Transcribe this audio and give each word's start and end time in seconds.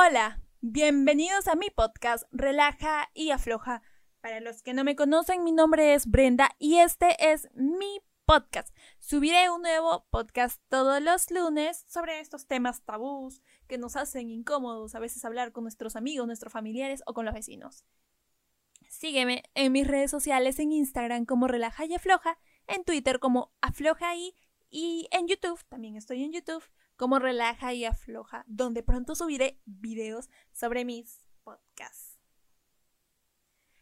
Hola, 0.00 0.40
bienvenidos 0.60 1.48
a 1.48 1.56
mi 1.56 1.70
podcast 1.70 2.22
Relaja 2.30 3.10
y 3.14 3.32
Afloja. 3.32 3.82
Para 4.20 4.38
los 4.38 4.62
que 4.62 4.72
no 4.72 4.84
me 4.84 4.94
conocen, 4.94 5.42
mi 5.42 5.50
nombre 5.50 5.92
es 5.94 6.06
Brenda 6.06 6.50
y 6.60 6.76
este 6.76 7.32
es 7.32 7.48
mi 7.52 8.00
podcast. 8.24 8.72
Subiré 9.00 9.50
un 9.50 9.62
nuevo 9.62 10.06
podcast 10.10 10.62
todos 10.68 11.02
los 11.02 11.32
lunes 11.32 11.84
sobre 11.88 12.20
estos 12.20 12.46
temas 12.46 12.84
tabús 12.84 13.42
que 13.66 13.76
nos 13.76 13.96
hacen 13.96 14.30
incómodos 14.30 14.94
a 14.94 15.00
veces 15.00 15.24
hablar 15.24 15.50
con 15.50 15.64
nuestros 15.64 15.96
amigos, 15.96 16.28
nuestros 16.28 16.52
familiares 16.52 17.02
o 17.06 17.12
con 17.12 17.24
los 17.24 17.34
vecinos. 17.34 17.84
Sígueme 18.88 19.42
en 19.54 19.72
mis 19.72 19.88
redes 19.88 20.12
sociales 20.12 20.60
en 20.60 20.70
Instagram 20.70 21.24
como 21.24 21.48
Relaja 21.48 21.86
y 21.86 21.94
Afloja, 21.94 22.38
en 22.68 22.84
Twitter 22.84 23.18
como 23.18 23.52
Afloja 23.60 24.14
y, 24.14 24.36
y 24.70 25.08
en 25.10 25.26
YouTube, 25.26 25.60
también 25.68 25.96
estoy 25.96 26.22
en 26.22 26.30
YouTube 26.30 26.62
como 26.98 27.20
Relaja 27.20 27.72
y 27.72 27.84
Afloja, 27.84 28.44
donde 28.48 28.82
pronto 28.82 29.14
subiré 29.14 29.62
videos 29.64 30.28
sobre 30.52 30.84
mis 30.84 31.24
podcasts. 31.44 32.18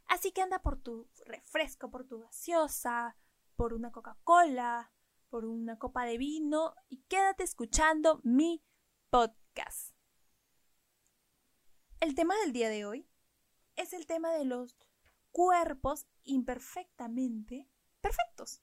Así 0.05 0.33
que 0.33 0.43
anda 0.43 0.61
por 0.61 0.77
tu 0.77 1.09
refresco, 1.25 1.91
por 1.91 2.07
tu 2.07 2.21
gaseosa, 2.21 3.17
por 3.57 3.73
una 3.73 3.91
Coca-Cola, 3.91 4.93
por 5.31 5.47
una 5.47 5.79
copa 5.79 6.05
de 6.05 6.19
vino 6.19 6.75
y 6.91 7.05
quédate 7.09 7.43
escuchando 7.43 8.21
mi 8.23 8.63
podcast. 9.09 9.95
El 12.01 12.15
tema 12.15 12.37
del 12.45 12.53
día 12.53 12.69
de 12.69 12.85
hoy 12.85 13.09
es 13.77 13.95
el 13.95 14.07
tema 14.07 14.31
de 14.33 14.45
los 14.45 14.77
cuerpos 15.33 16.07
imperfectamente 16.23 17.67
perfectos. 18.03 18.63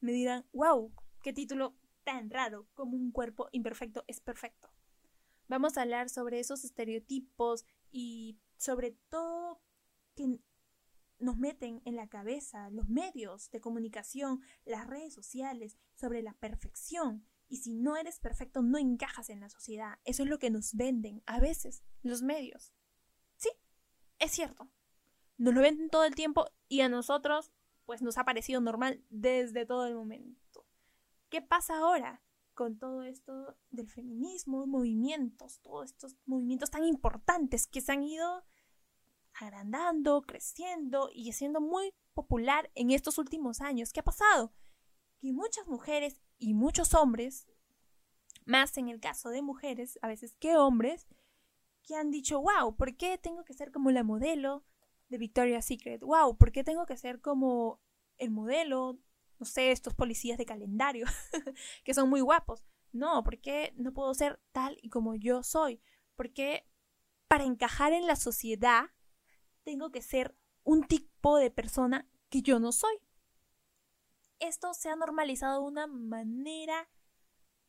Me 0.00 0.10
dirán, 0.10 0.48
wow, 0.52 0.92
qué 1.22 1.32
título 1.32 1.76
tan 2.04 2.30
raro 2.30 2.68
como 2.74 2.96
un 2.96 3.10
cuerpo 3.10 3.48
imperfecto 3.52 4.04
es 4.06 4.20
perfecto. 4.20 4.70
Vamos 5.48 5.76
a 5.76 5.82
hablar 5.82 6.08
sobre 6.08 6.40
esos 6.40 6.64
estereotipos 6.64 7.64
y 7.90 8.38
sobre 8.56 8.92
todo 9.08 9.60
que 10.14 10.38
nos 11.18 11.36
meten 11.36 11.82
en 11.84 11.96
la 11.96 12.08
cabeza 12.08 12.70
los 12.70 12.88
medios 12.88 13.50
de 13.50 13.60
comunicación, 13.60 14.40
las 14.64 14.86
redes 14.86 15.14
sociales, 15.14 15.78
sobre 15.94 16.22
la 16.22 16.34
perfección. 16.34 17.26
Y 17.48 17.58
si 17.58 17.74
no 17.74 17.96
eres 17.96 18.20
perfecto, 18.20 18.62
no 18.62 18.78
encajas 18.78 19.28
en 19.28 19.40
la 19.40 19.48
sociedad. 19.48 19.98
Eso 20.04 20.22
es 20.22 20.28
lo 20.28 20.38
que 20.38 20.50
nos 20.50 20.74
venden 20.74 21.22
a 21.26 21.40
veces 21.40 21.84
los 22.02 22.22
medios. 22.22 22.74
Sí, 23.36 23.50
es 24.18 24.32
cierto. 24.32 24.68
Nos 25.36 25.54
lo 25.54 25.60
venden 25.60 25.90
todo 25.90 26.04
el 26.04 26.14
tiempo 26.14 26.46
y 26.68 26.80
a 26.80 26.88
nosotros 26.88 27.52
pues 27.84 28.00
nos 28.02 28.16
ha 28.16 28.24
parecido 28.24 28.60
normal 28.60 29.04
desde 29.10 29.66
todo 29.66 29.86
el 29.86 29.94
momento. 29.94 30.43
¿Qué 31.34 31.42
pasa 31.42 31.78
ahora 31.78 32.22
con 32.54 32.78
todo 32.78 33.02
esto 33.02 33.58
del 33.70 33.88
feminismo, 33.88 34.68
movimientos, 34.68 35.60
todos 35.62 35.90
estos 35.90 36.14
movimientos 36.26 36.70
tan 36.70 36.84
importantes 36.84 37.66
que 37.66 37.80
se 37.80 37.90
han 37.90 38.04
ido 38.04 38.44
agrandando, 39.40 40.22
creciendo 40.22 41.10
y 41.12 41.32
siendo 41.32 41.60
muy 41.60 41.92
popular 42.12 42.70
en 42.76 42.92
estos 42.92 43.18
últimos 43.18 43.60
años? 43.60 43.92
¿Qué 43.92 43.98
ha 43.98 44.04
pasado? 44.04 44.52
Que 45.18 45.32
muchas 45.32 45.66
mujeres 45.66 46.22
y 46.38 46.54
muchos 46.54 46.94
hombres, 46.94 47.48
más 48.44 48.78
en 48.78 48.88
el 48.88 49.00
caso 49.00 49.30
de 49.30 49.42
mujeres 49.42 49.98
a 50.02 50.06
veces 50.06 50.36
que 50.36 50.56
hombres, 50.56 51.08
que 51.82 51.96
han 51.96 52.12
dicho, 52.12 52.40
wow, 52.40 52.76
¿por 52.76 52.96
qué 52.96 53.18
tengo 53.18 53.44
que 53.44 53.54
ser 53.54 53.72
como 53.72 53.90
la 53.90 54.04
modelo 54.04 54.64
de 55.08 55.18
Victoria's 55.18 55.64
Secret? 55.64 56.00
Wow, 56.00 56.36
¿por 56.36 56.52
qué 56.52 56.62
tengo 56.62 56.86
que 56.86 56.96
ser 56.96 57.20
como 57.20 57.80
el 58.18 58.30
modelo 58.30 59.00
no 59.38 59.46
sé, 59.46 59.70
estos 59.70 59.94
policías 59.94 60.38
de 60.38 60.46
calendario, 60.46 61.06
que 61.84 61.94
son 61.94 62.08
muy 62.08 62.20
guapos. 62.20 62.64
No, 62.92 63.24
porque 63.24 63.72
no 63.76 63.92
puedo 63.92 64.14
ser 64.14 64.40
tal 64.52 64.78
y 64.80 64.88
como 64.88 65.14
yo 65.16 65.42
soy? 65.42 65.80
Porque 66.14 66.66
para 67.26 67.44
encajar 67.44 67.92
en 67.92 68.06
la 68.06 68.14
sociedad 68.14 68.90
tengo 69.64 69.90
que 69.90 70.02
ser 70.02 70.36
un 70.62 70.84
tipo 70.84 71.36
de 71.38 71.50
persona 71.50 72.08
que 72.28 72.42
yo 72.42 72.60
no 72.60 72.72
soy. 72.72 72.96
Esto 74.38 74.74
se 74.74 74.90
ha 74.90 74.96
normalizado 74.96 75.62
de 75.62 75.66
una 75.66 75.86
manera 75.86 76.88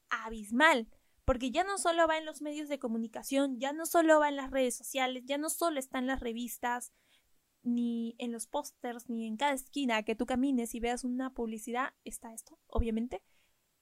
abismal, 0.09 0.87
porque 1.23 1.51
ya 1.51 1.63
no 1.63 1.77
solo 1.77 2.07
va 2.07 2.17
en 2.17 2.25
los 2.25 2.41
medios 2.41 2.69
de 2.69 2.79
comunicación, 2.79 3.59
ya 3.59 3.73
no 3.73 3.85
solo 3.85 4.19
va 4.19 4.29
en 4.29 4.35
las 4.35 4.51
redes 4.51 4.75
sociales, 4.75 5.23
ya 5.25 5.37
no 5.37 5.49
solo 5.49 5.79
está 5.79 5.99
en 5.99 6.07
las 6.07 6.19
revistas, 6.19 6.93
ni 7.65 8.15
en 8.19 8.31
los 8.31 8.47
pósters, 8.47 9.09
ni 9.09 9.25
en 9.25 9.37
cada 9.37 9.53
esquina 9.53 10.03
que 10.03 10.15
tú 10.15 10.25
camines 10.25 10.75
y 10.75 10.79
veas 10.79 11.03
una 11.03 11.33
publicidad, 11.33 11.93
está 12.03 12.33
esto, 12.33 12.59
obviamente, 12.67 13.23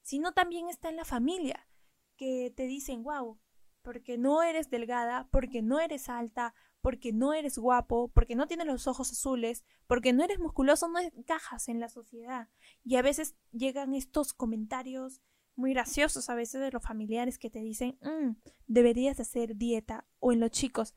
sino 0.01 0.33
también 0.33 0.69
está 0.69 0.89
en 0.89 0.95
la 0.95 1.05
familia, 1.05 1.67
que 2.15 2.51
te 2.55 2.65
dicen, 2.65 3.03
wow, 3.03 3.39
porque 3.81 4.17
no 4.17 4.41
eres 4.41 4.69
delgada, 4.69 5.27
porque 5.31 5.61
no 5.61 5.79
eres 5.79 6.09
alta, 6.09 6.55
porque 6.81 7.13
no 7.13 7.33
eres 7.33 7.57
guapo, 7.57 8.09
porque 8.13 8.35
no 8.35 8.47
tienes 8.47 8.67
los 8.67 8.87
ojos 8.87 9.11
azules, 9.11 9.63
porque 9.87 10.13
no 10.13 10.23
eres 10.23 10.39
musculoso, 10.39 10.87
no 10.87 10.99
encajas 10.99 11.69
en 11.69 11.79
la 11.79 11.89
sociedad. 11.89 12.49
Y 12.83 12.95
a 12.95 13.01
veces 13.01 13.35
llegan 13.51 13.93
estos 13.93 14.33
comentarios 14.33 15.21
muy 15.55 15.73
graciosos 15.73 16.29
a 16.29 16.35
veces 16.35 16.61
de 16.61 16.71
los 16.71 16.83
familiares 16.83 17.37
que 17.37 17.49
te 17.49 17.59
dicen, 17.59 17.97
mm, 18.01 18.35
deberías 18.67 19.19
hacer 19.19 19.55
dieta, 19.55 20.05
o 20.19 20.31
en 20.31 20.39
los 20.39 20.51
chicos, 20.51 20.95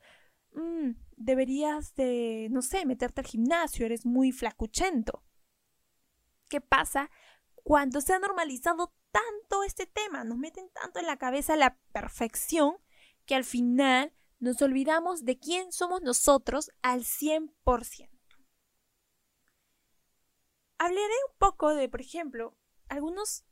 Mm, 0.56 0.92
deberías 1.16 1.94
de, 1.96 2.48
no 2.50 2.62
sé, 2.62 2.86
meterte 2.86 3.20
al 3.20 3.26
gimnasio, 3.26 3.84
eres 3.84 4.06
muy 4.06 4.32
flacuchento. 4.32 5.22
¿Qué 6.48 6.62
pasa 6.62 7.10
cuando 7.62 8.00
se 8.00 8.14
ha 8.14 8.18
normalizado 8.18 8.94
tanto 9.10 9.62
este 9.64 9.86
tema? 9.86 10.24
Nos 10.24 10.38
meten 10.38 10.70
tanto 10.70 10.98
en 10.98 11.06
la 11.06 11.18
cabeza 11.18 11.56
la 11.56 11.78
perfección 11.92 12.78
que 13.26 13.34
al 13.34 13.44
final 13.44 14.14
nos 14.38 14.62
olvidamos 14.62 15.26
de 15.26 15.38
quién 15.38 15.72
somos 15.72 16.00
nosotros 16.00 16.70
al 16.80 17.04
100%. 17.04 18.08
Hablaré 20.78 21.14
un 21.30 21.38
poco 21.38 21.74
de, 21.74 21.88
por 21.90 22.00
ejemplo, 22.00 22.56
algunas 22.88 23.44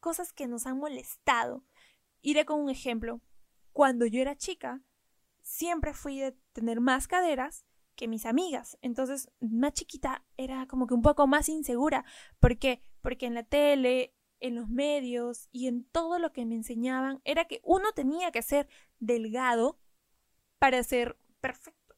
cosas 0.00 0.34
que 0.34 0.48
nos 0.48 0.66
han 0.66 0.78
molestado. 0.78 1.64
Iré 2.20 2.44
con 2.44 2.60
un 2.60 2.68
ejemplo. 2.68 3.22
Cuando 3.72 4.04
yo 4.04 4.20
era 4.20 4.36
chica, 4.36 4.82
siempre 5.52 5.92
fui 5.92 6.18
de 6.18 6.32
tener 6.54 6.80
más 6.80 7.06
caderas 7.06 7.66
que 7.94 8.08
mis 8.08 8.24
amigas. 8.24 8.78
Entonces, 8.80 9.30
más 9.40 9.74
chiquita 9.74 10.24
era 10.38 10.66
como 10.66 10.86
que 10.86 10.94
un 10.94 11.02
poco 11.02 11.26
más 11.26 11.50
insegura. 11.50 12.06
¿Por 12.40 12.58
qué? 12.58 12.80
Porque 13.02 13.26
en 13.26 13.34
la 13.34 13.42
tele, 13.42 14.14
en 14.40 14.54
los 14.54 14.70
medios 14.70 15.48
y 15.52 15.66
en 15.68 15.84
todo 15.84 16.18
lo 16.18 16.32
que 16.32 16.46
me 16.46 16.54
enseñaban 16.54 17.20
era 17.24 17.44
que 17.44 17.60
uno 17.64 17.92
tenía 17.92 18.32
que 18.32 18.40
ser 18.40 18.66
delgado 18.98 19.78
para 20.58 20.82
ser 20.82 21.18
perfecto. 21.40 21.96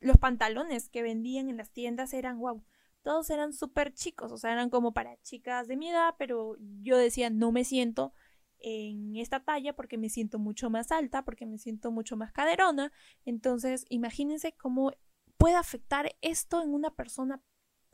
Los 0.00 0.16
pantalones 0.16 0.88
que 0.88 1.02
vendían 1.02 1.48
en 1.48 1.56
las 1.56 1.70
tiendas 1.70 2.12
eran 2.12 2.40
wow. 2.40 2.64
Todos 3.02 3.30
eran 3.30 3.52
súper 3.52 3.94
chicos, 3.94 4.32
o 4.32 4.38
sea, 4.38 4.52
eran 4.52 4.70
como 4.70 4.92
para 4.92 5.16
chicas 5.22 5.68
de 5.68 5.76
mi 5.76 5.88
edad, 5.88 6.16
pero 6.18 6.56
yo 6.82 6.96
decía, 6.96 7.30
no 7.30 7.52
me 7.52 7.64
siento 7.64 8.12
en 8.60 9.16
esta 9.16 9.44
talla 9.44 9.74
porque 9.74 9.98
me 9.98 10.08
siento 10.08 10.38
mucho 10.38 10.70
más 10.70 10.90
alta, 10.92 11.24
porque 11.24 11.46
me 11.46 11.58
siento 11.58 11.90
mucho 11.90 12.16
más 12.16 12.32
caderona. 12.32 12.92
Entonces, 13.24 13.84
imagínense 13.88 14.52
cómo 14.52 14.92
puede 15.36 15.56
afectar 15.56 16.16
esto 16.20 16.62
en 16.62 16.74
una 16.74 16.94
persona 16.94 17.42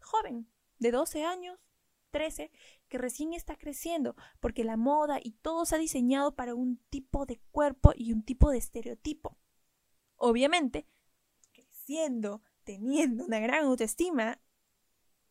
joven, 0.00 0.48
de 0.78 0.90
12 0.90 1.24
años, 1.24 1.58
13, 2.10 2.50
que 2.88 2.98
recién 2.98 3.32
está 3.32 3.56
creciendo, 3.56 4.14
porque 4.40 4.64
la 4.64 4.76
moda 4.76 5.18
y 5.22 5.32
todo 5.32 5.66
se 5.66 5.74
ha 5.74 5.78
diseñado 5.78 6.34
para 6.34 6.54
un 6.54 6.78
tipo 6.90 7.26
de 7.26 7.40
cuerpo 7.50 7.92
y 7.96 8.12
un 8.12 8.22
tipo 8.22 8.50
de 8.50 8.58
estereotipo. 8.58 9.36
Obviamente, 10.16 10.86
creciendo, 11.52 12.42
teniendo 12.62 13.24
una 13.24 13.40
gran 13.40 13.64
autoestima, 13.64 14.40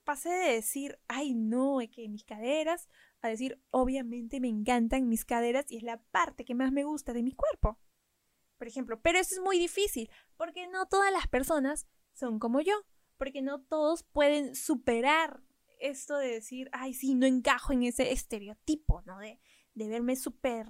pasé 0.04 0.30
de 0.30 0.54
decir, 0.54 1.00
ay 1.08 1.34
no, 1.34 1.82
es 1.82 1.90
que 1.90 2.08
mis 2.10 2.24
caderas 2.24 2.90
a 3.22 3.30
decir, 3.30 3.62
obviamente 3.72 4.40
me 4.40 4.50
encantan 4.50 5.08
mis 5.08 5.26
caderas 5.26 5.66
y 5.70 5.78
es 5.78 5.84
la 5.84 6.02
parte 6.12 6.44
que 6.44 6.56
más 6.56 6.72
me 6.72 6.84
gusta 6.84 7.14
de 7.14 7.24
mi 7.24 7.32
cuerpo. 7.32 7.80
Por 8.58 8.68
ejemplo, 8.68 9.02
pero 9.02 9.20
eso 9.20 9.36
es 9.36 9.42
muy 9.42 9.58
difícil, 9.58 10.10
porque 10.36 10.68
no 10.68 10.88
todas 10.88 11.12
las 11.12 11.28
personas 11.28 11.88
son 12.14 12.40
como 12.40 12.60
yo, 12.60 12.74
porque 13.18 13.42
no 13.42 13.62
todos 13.62 14.04
pueden 14.04 14.56
superar 14.56 15.42
esto 15.80 16.18
de 16.18 16.28
decir, 16.28 16.70
ay, 16.74 16.94
sí, 16.94 17.16
no 17.16 17.26
encajo 17.26 17.74
en 17.74 17.84
ese 17.84 18.12
estereotipo, 18.12 19.02
¿no? 19.06 19.20
De, 19.20 19.40
de 19.74 19.88
verme 19.88 20.16
súper 20.16 20.68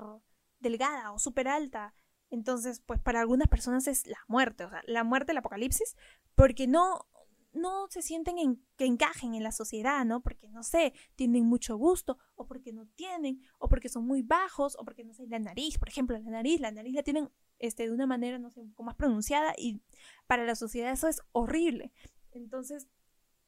delgada 0.59 1.11
o 1.11 1.19
súper 1.19 1.47
alta. 1.47 1.93
Entonces, 2.29 2.81
pues 2.81 2.99
para 2.99 3.19
algunas 3.21 3.47
personas 3.47 3.87
es 3.87 4.07
la 4.07 4.19
muerte, 4.27 4.65
o 4.65 4.69
sea, 4.69 4.81
la 4.85 5.03
muerte, 5.03 5.31
el 5.31 5.37
apocalipsis, 5.37 5.95
porque 6.35 6.67
no, 6.67 7.07
no 7.53 7.87
se 7.89 8.01
sienten 8.01 8.37
en, 8.37 8.65
que 8.75 8.85
encajen 8.85 9.35
en 9.35 9.43
la 9.43 9.51
sociedad, 9.51 10.03
¿no? 10.05 10.21
Porque, 10.21 10.49
no 10.49 10.63
sé, 10.63 10.93
tienen 11.15 11.45
mucho 11.45 11.77
gusto, 11.77 12.17
o 12.35 12.45
porque 12.45 12.73
no 12.73 12.87
tienen, 12.87 13.41
o 13.59 13.69
porque 13.69 13.89
son 13.89 14.05
muy 14.05 14.21
bajos, 14.21 14.75
o 14.79 14.83
porque, 14.83 15.03
no 15.03 15.13
sé, 15.13 15.27
la 15.27 15.39
nariz, 15.39 15.77
por 15.77 15.89
ejemplo, 15.89 16.17
la 16.17 16.29
nariz, 16.29 16.59
la 16.59 16.71
nariz 16.71 16.93
la 16.93 17.03
tienen 17.03 17.29
este, 17.59 17.85
de 17.85 17.91
una 17.91 18.07
manera, 18.07 18.39
no 18.39 18.49
sé, 18.49 18.59
un 18.59 18.71
poco 18.71 18.83
más 18.83 18.95
pronunciada, 18.95 19.53
y 19.57 19.81
para 20.27 20.45
la 20.45 20.55
sociedad 20.55 20.91
eso 20.91 21.07
es 21.07 21.21
horrible. 21.31 21.93
Entonces, 22.31 22.87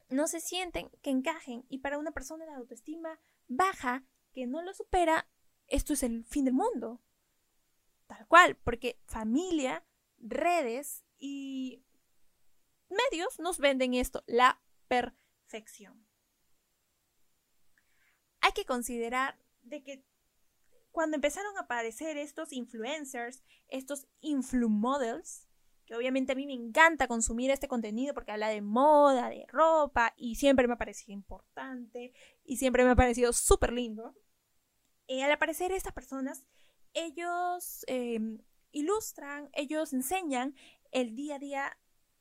no 0.08 0.28
se 0.28 0.40
sienten 0.40 0.90
que 1.02 1.10
encajen, 1.10 1.64
y 1.68 1.78
para 1.78 1.98
una 1.98 2.12
persona 2.12 2.46
de 2.46 2.54
autoestima 2.54 3.20
baja, 3.48 4.04
que 4.32 4.46
no 4.46 4.62
lo 4.62 4.72
supera, 4.74 5.28
esto 5.66 5.94
es 5.94 6.02
el 6.02 6.24
fin 6.24 6.44
del 6.44 6.54
mundo. 6.54 7.02
Tal 8.06 8.26
cual, 8.28 8.56
porque 8.56 9.00
familia 9.06 9.84
redes 10.18 11.04
y 11.18 11.82
medios 12.88 13.38
nos 13.38 13.58
venden 13.58 13.94
esto, 13.94 14.22
la 14.26 14.60
perfección. 14.88 16.06
Hay 18.40 18.52
que 18.52 18.64
considerar 18.64 19.38
de 19.62 19.82
que 19.82 20.04
cuando 20.90 21.16
empezaron 21.16 21.56
a 21.56 21.60
aparecer 21.60 22.16
estos 22.16 22.52
influencers, 22.52 23.42
estos 23.68 24.06
influmodels, 24.20 25.46
que 25.84 25.94
obviamente 25.94 26.32
a 26.32 26.34
mí 26.34 26.46
me 26.46 26.54
encanta 26.54 27.06
consumir 27.06 27.50
este 27.50 27.68
contenido 27.68 28.14
porque 28.14 28.32
habla 28.32 28.48
de 28.48 28.62
moda, 28.62 29.28
de 29.28 29.46
ropa, 29.48 30.14
y 30.16 30.36
siempre 30.36 30.66
me 30.66 30.74
ha 30.74 30.78
parecido 30.78 31.12
importante, 31.12 32.12
y 32.44 32.56
siempre 32.56 32.84
me 32.84 32.90
ha 32.90 32.96
parecido 32.96 33.32
súper 33.32 33.72
lindo. 33.72 34.14
Eh, 35.06 35.22
al 35.22 35.30
aparecer 35.30 35.70
estas 35.70 35.92
personas, 35.92 36.46
ellos 36.92 37.84
em, 37.86 38.38
ilustran, 38.72 39.50
ellos 39.52 39.92
enseñan 39.92 40.54
el 40.90 41.14
día 41.14 41.36
a 41.36 41.38
día 41.38 41.78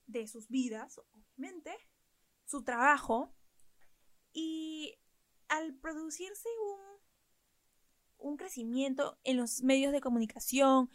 de 0.08 0.28
sus 0.28 0.50
vidas, 0.50 1.00
obviamente, 1.14 1.76
su 2.46 2.64
trabajo, 2.64 3.34
y 4.34 5.00
al 5.48 5.74
producirse 5.76 6.50
un, 6.64 8.30
un 8.30 8.38
crecimiento 8.38 9.18
en 9.24 9.38
los 9.38 9.64
medios 9.64 9.94
de 9.94 10.02
comunicación, 10.02 10.90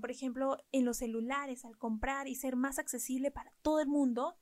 por 0.00 0.10
ejemplo, 0.10 0.58
en 0.70 0.84
los 0.84 0.98
celulares, 0.98 1.64
al 1.64 1.76
comprar 1.76 2.28
y 2.28 2.36
ser 2.36 2.56
más 2.56 2.78
accesible 2.78 3.30
para 3.30 3.52
todo 3.62 3.80
el 3.80 3.88
mundo, 3.88 4.38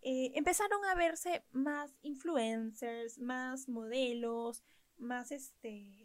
eh, 0.00 0.32
empezaron 0.34 0.84
a 0.84 0.94
verse 0.94 1.44
más 1.52 1.94
influencers, 2.02 3.18
más 3.18 3.68
modelos, 3.68 4.64
más 4.96 5.30
este 5.32 6.04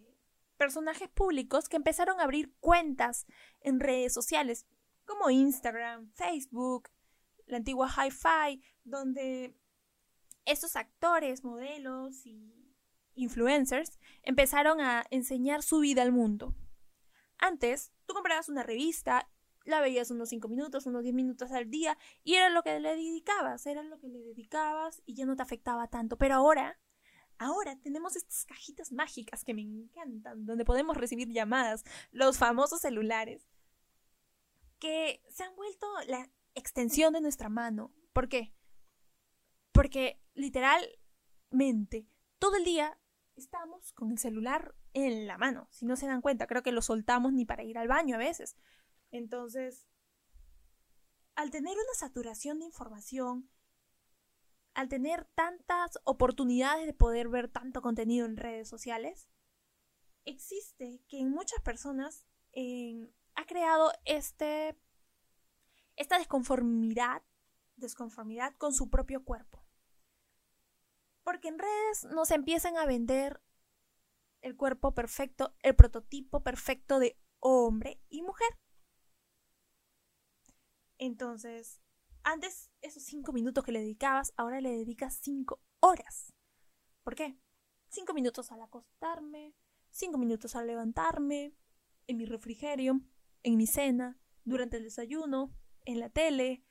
personajes 0.58 1.10
públicos 1.10 1.68
que 1.68 1.76
empezaron 1.76 2.20
a 2.20 2.24
abrir 2.24 2.54
cuentas 2.60 3.26
en 3.62 3.80
redes 3.80 4.14
sociales 4.14 4.66
como 5.06 5.30
Instagram, 5.30 6.12
Facebook, 6.14 6.90
la 7.46 7.58
antigua 7.58 7.90
Hi-Fi, 7.90 8.62
donde 8.84 9.56
estos 10.46 10.76
actores, 10.76 11.44
modelos 11.44 12.26
y 12.26 12.54
influencers 13.16 14.00
empezaron 14.24 14.82
a 14.82 15.06
enseñar 15.10 15.64
su 15.64 15.80
vida 15.80 16.02
al 16.02 16.12
mundo. 16.12 16.56
Antes, 17.38 17.92
tú 18.06 18.14
comprabas 18.14 18.50
una 18.50 18.64
revista, 18.64 19.30
la 19.66 19.82
veías 19.82 20.12
unos 20.12 20.30
5 20.30 20.48
minutos, 20.48 20.86
unos 20.86 21.04
10 21.04 21.16
minutos 21.16 21.52
al 21.52 21.70
día 21.70 21.98
y 22.24 22.36
era 22.36 22.50
lo 22.50 22.64
que 22.64 22.80
le 22.80 22.96
dedicabas, 22.96 23.66
era 23.66 23.84
lo 23.84 24.00
que 24.00 24.08
le 24.08 24.20
dedicabas 24.20 25.02
y 25.06 25.16
ya 25.16 25.26
no 25.26 25.36
te 25.36 25.44
afectaba 25.44 25.88
tanto. 25.88 26.18
Pero 26.18 26.36
ahora, 26.36 26.80
ahora 27.38 27.78
tenemos 27.80 28.16
estas 28.16 28.46
cajitas 28.46 28.92
mágicas 28.92 29.44
que 29.44 29.54
me 29.54 29.62
encantan, 29.62 30.46
donde 30.46 30.66
podemos 30.66 30.98
recibir 30.98 31.30
llamadas, 31.30 31.84
los 32.12 32.38
famosos 32.38 32.82
celulares, 32.82 33.48
que 34.80 35.22
se 35.30 35.44
han 35.44 35.56
vuelto 35.56 35.88
la 36.08 36.30
extensión 36.56 37.14
de 37.14 37.22
nuestra 37.22 37.50
mano. 37.50 37.94
¿Por 38.14 38.30
qué? 38.30 38.54
Porque 39.72 40.22
literalmente 40.34 42.08
todo 42.40 42.58
el 42.58 42.64
día 42.64 43.00
estamos 43.36 43.94
con 43.94 44.12
el 44.12 44.20
celular 44.20 44.76
en 44.94 45.28
la 45.28 45.38
mano. 45.38 45.68
Si 45.72 45.86
no 45.86 45.96
se 45.96 46.08
dan 46.08 46.22
cuenta, 46.22 46.48
creo 46.48 46.64
que 46.64 46.72
lo 46.72 46.82
soltamos 46.82 47.34
ni 47.34 47.46
para 47.46 47.64
ir 47.64 47.78
al 47.78 47.88
baño 47.88 48.16
a 48.16 48.20
veces. 48.20 48.56
Entonces, 49.12 49.88
al 51.36 51.50
tener 51.50 51.74
una 51.74 51.94
saturación 51.96 52.60
de 52.60 52.66
información, 52.66 53.50
al 54.74 54.90
tener 54.90 55.26
tantas 55.36 56.00
oportunidades 56.04 56.86
de 56.86 56.94
poder 56.94 57.30
ver 57.30 57.50
tanto 57.50 57.82
contenido 57.82 58.26
en 58.26 58.38
redes 58.38 58.68
sociales, 58.68 59.30
existe 60.26 61.02
que 61.08 61.20
en 61.20 61.30
muchas 61.30 61.62
personas 61.62 62.26
ha 63.36 63.46
creado 63.46 63.92
este, 64.06 64.78
esta 65.96 66.18
desconformidad, 66.18 67.24
desconformidad 67.76 68.56
con 68.58 68.74
su 68.74 68.90
propio 68.90 69.24
cuerpo. 69.24 69.64
Porque 71.24 71.48
en 71.48 71.60
redes 71.60 72.06
nos 72.14 72.32
empiezan 72.32 72.78
a 72.78 72.86
vender 72.86 73.42
el 74.42 74.58
cuerpo 74.58 74.94
perfecto, 74.94 75.56
el 75.62 75.76
prototipo 75.76 76.44
perfecto 76.44 77.00
de 77.00 77.18
hombre 77.40 78.02
y 78.10 78.22
mujer. 78.22 78.60
Entonces, 80.98 81.82
antes 82.24 82.72
esos 82.82 83.04
cinco 83.04 83.34
minutos 83.34 83.64
que 83.64 83.72
le 83.72 83.80
dedicabas, 83.80 84.34
ahora 84.38 84.62
le 84.62 84.72
dedicas 84.72 85.20
cinco 85.22 85.62
horas. 85.80 86.34
¿Por 87.04 87.16
qué? 87.16 87.38
Cinco 87.90 88.14
minutos 88.14 88.52
al 88.52 88.62
acostarme, 88.62 89.54
cinco 89.90 90.18
minutos 90.18 90.56
al 90.56 90.68
levantarme, 90.68 91.54
en 92.08 92.18
mi 92.18 92.26
refrigerio, 92.26 93.02
en 93.44 93.58
mi 93.58 93.68
cena, 93.68 94.20
durante 94.46 94.78
el 94.78 94.84
desayuno, 94.84 95.54
en 95.86 96.00
la 96.00 96.10
tele, 96.10 96.64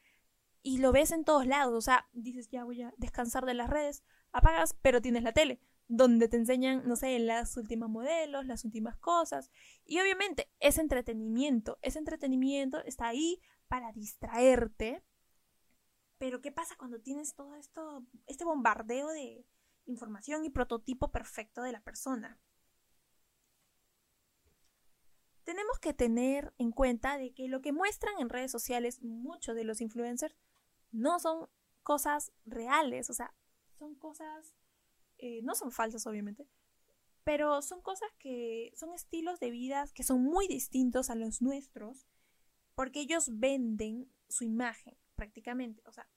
y 0.63 0.79
lo 0.79 0.93
ves 0.93 1.11
en 1.11 1.25
todos 1.25 1.47
lados. 1.47 1.75
O 1.75 1.81
sea, 1.81 2.09
dices, 2.13 2.49
ya 2.49 2.65
voy 2.65 2.83
a 2.83 2.95
descansar 2.97 3.45
de 3.47 3.55
las 3.55 3.69
redes, 3.69 4.05
apagas, 4.33 4.75
pero 4.81 5.03
tienes 5.03 5.23
la 5.23 5.33
tele, 5.33 5.61
donde 5.89 6.29
te 6.29 6.37
enseñan, 6.37 6.87
no 6.87 6.97
sé, 6.97 7.19
las 7.19 7.57
últimas 7.57 7.91
modelos, 7.91 8.47
las 8.47 8.65
últimas 8.65 8.97
cosas. 8.97 9.51
Y 9.85 10.01
obviamente, 10.01 10.51
ese 10.61 10.81
entretenimiento, 10.81 11.79
ese 11.83 11.99
entretenimiento 11.99 12.83
está 12.85 13.09
ahí 13.09 13.41
para 13.69 13.93
distraerte. 13.93 15.05
Pero 16.19 16.41
¿qué 16.41 16.53
pasa 16.53 16.77
cuando 16.77 17.01
tienes 17.01 17.35
todo 17.35 17.57
esto, 17.57 18.07
este 18.27 18.45
bombardeo 18.45 19.09
de 19.09 19.45
información 19.87 20.45
y 20.45 20.51
prototipo 20.51 21.11
perfecto 21.11 21.63
de 21.63 21.73
la 21.73 21.81
persona? 21.81 22.41
Tenemos 25.45 25.79
que 25.81 25.93
tener 25.93 26.55
en 26.59 26.71
cuenta 26.71 27.19
de 27.19 27.33
que 27.33 27.49
lo 27.49 27.61
que 27.61 27.73
muestran 27.73 28.15
en 28.19 28.29
redes 28.29 28.51
sociales 28.51 29.03
muchos 29.03 29.57
de 29.57 29.65
los 29.65 29.81
influencers 29.81 30.37
no 30.93 31.19
son 31.19 31.49
cosas 31.83 32.33
reales, 32.45 33.11
o 33.11 33.13
sea, 33.13 33.35
son 33.79 33.95
cosas, 33.97 34.55
eh, 35.19 35.41
no 35.43 35.55
son 35.55 35.73
falsas 35.73 36.07
obviamente, 36.07 36.47
pero 37.25 37.63
son 37.63 37.83
cosas 37.83 38.09
que 38.19 38.73
son 38.77 38.93
estilos 38.93 39.41
de 39.41 39.51
vida 39.51 39.85
que 39.95 40.05
son 40.05 40.23
muy 40.23 40.47
distintos 40.47 41.11
a 41.11 41.15
los 41.15 41.43
nuestros, 41.43 42.07
porque 42.75 43.01
ellos 43.01 43.31
venden 43.33 44.13
su 44.29 44.45
imagen 44.45 44.97
prácticamente, 45.17 45.83
o 45.87 45.93
sea, 45.93 46.09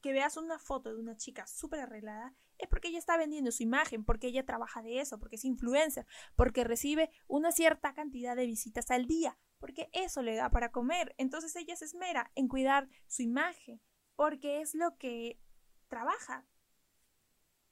que 0.00 0.12
veas 0.12 0.36
una 0.36 0.58
foto 0.58 0.94
de 0.94 1.00
una 1.00 1.16
chica 1.16 1.46
súper 1.46 1.80
arreglada 1.80 2.34
es 2.60 2.68
porque 2.68 2.88
ella 2.88 2.98
está 2.98 3.16
vendiendo 3.16 3.50
su 3.52 3.62
imagen, 3.62 4.04
porque 4.04 4.28
ella 4.28 4.44
trabaja 4.44 4.82
de 4.82 5.00
eso, 5.00 5.18
porque 5.18 5.36
es 5.36 5.44
influencer, 5.44 6.06
porque 6.36 6.64
recibe 6.64 7.10
una 7.26 7.52
cierta 7.52 7.94
cantidad 7.94 8.36
de 8.36 8.46
visitas 8.46 8.90
al 8.90 9.06
día, 9.06 9.38
porque 9.58 9.88
eso 9.92 10.22
le 10.22 10.36
da 10.36 10.50
para 10.50 10.70
comer. 10.70 11.14
Entonces 11.18 11.54
ella 11.56 11.76
se 11.76 11.86
esmera 11.86 12.30
en 12.34 12.48
cuidar 12.48 12.88
su 13.06 13.22
imagen, 13.22 13.80
porque 14.16 14.60
es 14.60 14.74
lo 14.74 14.96
que 14.96 15.40
trabaja. 15.88 16.46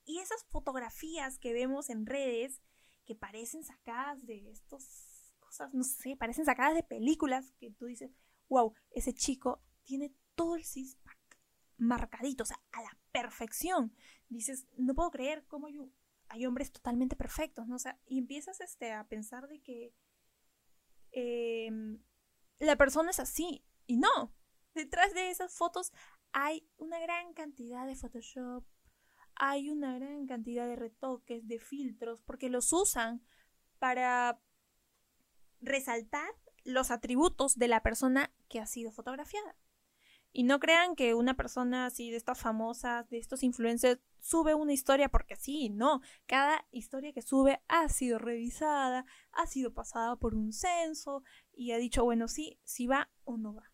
Y 0.05 0.19
esas 0.19 0.45
fotografías 0.51 1.39
que 1.39 1.53
vemos 1.53 1.91
en 1.91 2.07
redes, 2.07 2.63
que 3.05 3.15
parecen 3.15 3.65
sacadas 3.65 4.25
de 4.27 4.51
estas 4.51 5.35
cosas, 5.39 5.73
no 5.75 5.85
sé, 5.85 6.17
parecen 6.17 6.45
sacadas 6.45 6.75
de 6.75 6.83
películas, 6.83 7.53
que 7.59 7.71
tú 7.71 7.87
dices, 7.87 8.11
wow, 8.49 8.73
ese 8.91 9.13
chico 9.13 9.63
tiene 9.85 10.15
todo 10.35 10.57
el 10.57 10.65
marcadito, 11.79 12.43
o 12.43 12.47
sea, 12.47 12.61
a 12.73 12.83
la 12.83 12.97
perfección. 13.13 13.95
Dices, 14.29 14.67
no 14.77 14.95
puedo 14.95 15.11
creer 15.11 15.45
cómo 15.47 15.69
hay, 16.29 16.47
hombres 16.47 16.73
totalmente 16.73 17.17
perfectos, 17.17 17.67
¿no? 17.67 17.77
O 17.77 17.79
sea, 17.79 17.99
y 18.07 18.19
empiezas 18.19 18.61
este, 18.61 18.93
a 18.93 19.05
pensar 19.05 19.49
de 19.49 19.63
que 19.63 19.95
em, 21.13 22.03
la 22.59 22.77
persona 22.77 23.11
es 23.11 23.21
así, 23.21 23.65
y 23.87 23.97
no. 23.97 24.35
Detrás 24.75 25.15
de 25.15 25.31
esas 25.31 25.55
fotos 25.55 25.93
hay 26.33 26.69
una 26.77 27.01
gran 27.01 27.33
cantidad 27.33 27.87
de 27.87 27.97
Photoshop, 27.97 28.65
hay 29.35 29.71
una 29.71 29.95
gran 29.99 30.27
cantidad 30.27 30.67
de 30.67 30.77
retoques, 30.77 31.47
de 31.47 31.59
filtros, 31.59 32.21
porque 32.27 32.51
los 32.51 32.73
usan 32.73 33.23
para 33.79 34.41
resaltar 35.61 36.29
los 36.65 36.91
atributos 36.91 37.57
de 37.57 37.69
la 37.69 37.83
persona 37.83 38.33
que 38.49 38.61
ha 38.61 38.67
sido 38.67 38.93
fotografiada. 38.93 39.57
Y 40.33 40.45
no 40.45 40.61
crean 40.61 40.95
que 40.95 41.15
una 41.15 41.35
persona 41.35 41.87
así 41.87 42.11
de 42.11 42.17
estas 42.17 42.41
famosas, 42.41 43.09
de 43.09 43.19
estos 43.19 43.43
influencers, 43.43 44.01
sube 44.21 44.55
una 44.55 44.73
historia 44.73 45.09
porque 45.09 45.37
sí, 45.37 45.71
no. 45.71 46.01
Cada 46.27 46.67
historia 46.71 47.13
que 47.13 47.23
sube 47.23 47.63
ha 47.69 47.89
sido 47.89 48.19
revisada, 48.19 49.07
ha 49.33 49.47
sido 49.47 49.73
pasada 49.73 50.17
por 50.17 50.35
un 50.35 50.53
censo 50.53 51.23
y 51.53 51.73
ha 51.73 51.79
dicho, 51.79 52.05
bueno, 52.05 52.29
sí, 52.29 52.61
si 52.65 52.87
va 52.87 53.11
o 53.25 53.37
no 53.37 53.55
va. 53.55 53.73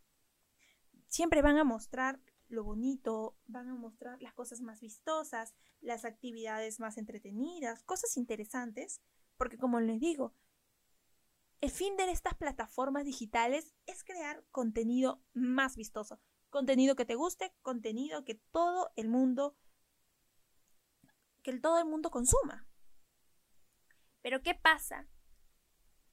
Siempre 1.06 1.42
van 1.42 1.58
a 1.58 1.64
mostrar 1.64 2.20
lo 2.48 2.64
bonito, 2.64 3.36
van 3.46 3.68
a 3.68 3.74
mostrar 3.74 4.20
las 4.22 4.34
cosas 4.34 4.60
más 4.60 4.80
vistosas, 4.80 5.54
las 5.80 6.04
actividades 6.04 6.80
más 6.80 6.98
entretenidas, 6.98 7.82
cosas 7.82 8.16
interesantes, 8.16 9.00
porque 9.36 9.58
como 9.58 9.80
les 9.80 10.00
digo, 10.00 10.34
el 11.60 11.70
fin 11.70 11.96
de 11.96 12.10
estas 12.10 12.34
plataformas 12.34 13.04
digitales 13.04 13.74
es 13.86 14.04
crear 14.04 14.44
contenido 14.50 15.22
más 15.32 15.76
vistoso, 15.76 16.20
contenido 16.54 16.94
que 16.94 17.04
te 17.04 17.16
guste, 17.16 17.52
contenido 17.62 18.24
que 18.24 18.36
todo 18.52 18.92
el 18.94 19.08
mundo 19.08 19.56
que 21.42 21.58
todo 21.58 21.80
el 21.80 21.84
mundo 21.84 22.12
consuma. 22.12 22.68
Pero 24.22 24.40
¿qué 24.40 24.54
pasa 24.54 25.08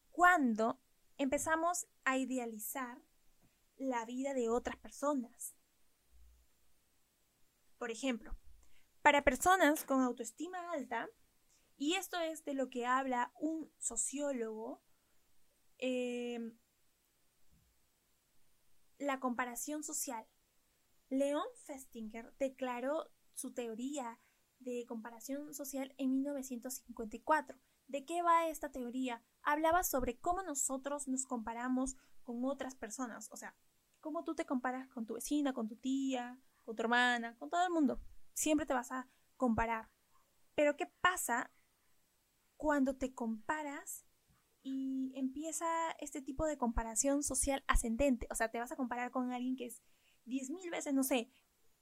cuando 0.09 0.81
empezamos 1.17 1.85
a 2.05 2.17
idealizar 2.17 2.97
la 3.77 4.03
vida 4.05 4.33
de 4.33 4.49
otras 4.49 4.77
personas. 4.77 5.55
Por 7.77 7.91
ejemplo, 7.91 8.35
para 9.03 9.23
personas 9.23 9.83
con 9.83 10.01
autoestima 10.01 10.71
alta, 10.71 11.07
y 11.77 11.93
esto 11.93 12.19
es 12.19 12.43
de 12.43 12.55
lo 12.55 12.71
que 12.71 12.87
habla 12.87 13.31
un 13.39 13.71
sociólogo, 13.77 14.81
eh, 15.77 16.39
la 18.97 19.19
comparación 19.19 19.83
social. 19.83 20.27
Leon 21.11 21.43
Festinger 21.65 22.33
declaró 22.39 23.11
su 23.33 23.53
teoría 23.53 24.17
de 24.59 24.85
comparación 24.87 25.53
social 25.53 25.93
en 25.97 26.13
1954. 26.13 27.59
¿De 27.87 28.05
qué 28.05 28.21
va 28.21 28.47
esta 28.47 28.71
teoría? 28.71 29.21
Hablaba 29.43 29.83
sobre 29.83 30.17
cómo 30.19 30.41
nosotros 30.41 31.09
nos 31.09 31.25
comparamos 31.25 31.97
con 32.23 32.45
otras 32.45 32.75
personas, 32.75 33.27
o 33.29 33.35
sea, 33.35 33.57
cómo 33.99 34.23
tú 34.23 34.35
te 34.35 34.45
comparas 34.45 34.87
con 34.87 35.05
tu 35.05 35.15
vecina, 35.15 35.51
con 35.51 35.67
tu 35.67 35.75
tía, 35.75 36.39
con 36.63 36.77
tu 36.77 36.81
hermana, 36.81 37.35
con 37.37 37.49
todo 37.49 37.65
el 37.65 37.73
mundo. 37.73 38.01
Siempre 38.33 38.65
te 38.65 38.73
vas 38.73 38.93
a 38.93 39.09
comparar. 39.35 39.89
Pero 40.55 40.77
¿qué 40.77 40.85
pasa 41.01 41.51
cuando 42.55 42.95
te 42.95 43.13
comparas 43.13 44.05
y 44.63 45.11
empieza 45.15 45.91
este 45.99 46.21
tipo 46.21 46.45
de 46.45 46.57
comparación 46.57 47.21
social 47.21 47.65
ascendente? 47.67 48.27
O 48.31 48.35
sea, 48.35 48.49
te 48.49 48.59
vas 48.59 48.71
a 48.71 48.77
comparar 48.77 49.11
con 49.11 49.33
alguien 49.33 49.57
que 49.57 49.65
es 49.65 49.81
10.000 50.25 50.69
veces, 50.71 50.93
no 50.93 51.03
sé. 51.03 51.29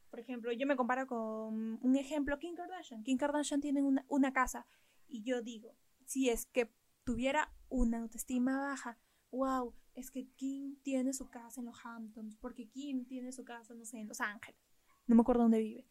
Por 0.09 0.19
ejemplo, 0.19 0.51
yo 0.51 0.65
me 0.65 0.75
comparo 0.75 1.07
con 1.07 1.79
un 1.81 1.95
ejemplo, 1.95 2.39
Kim 2.39 2.55
Kardashian. 2.55 3.03
Kim 3.03 3.17
Kardashian 3.17 3.61
tiene 3.61 3.81
una, 3.81 4.05
una 4.07 4.33
casa 4.33 4.65
y 5.07 5.23
yo 5.23 5.41
digo, 5.41 5.75
si 6.05 6.29
es 6.29 6.45
que 6.45 6.73
tuviera 7.03 7.53
una 7.69 7.99
autoestima 7.99 8.59
baja, 8.59 8.97
wow, 9.31 9.73
es 9.93 10.11
que 10.11 10.27
Kim 10.35 10.77
tiene 10.81 11.13
su 11.13 11.29
casa 11.29 11.61
en 11.61 11.67
los 11.67 11.85
Hamptons, 11.85 12.35
porque 12.37 12.67
Kim 12.69 13.05
tiene 13.05 13.31
su 13.31 13.43
casa, 13.43 13.73
no 13.73 13.85
sé, 13.85 13.99
en 13.99 14.07
Los 14.07 14.21
Ángeles. 14.21 14.59
No 15.07 15.15
me 15.15 15.21
acuerdo 15.21 15.43
dónde 15.43 15.59
vive. 15.59 15.87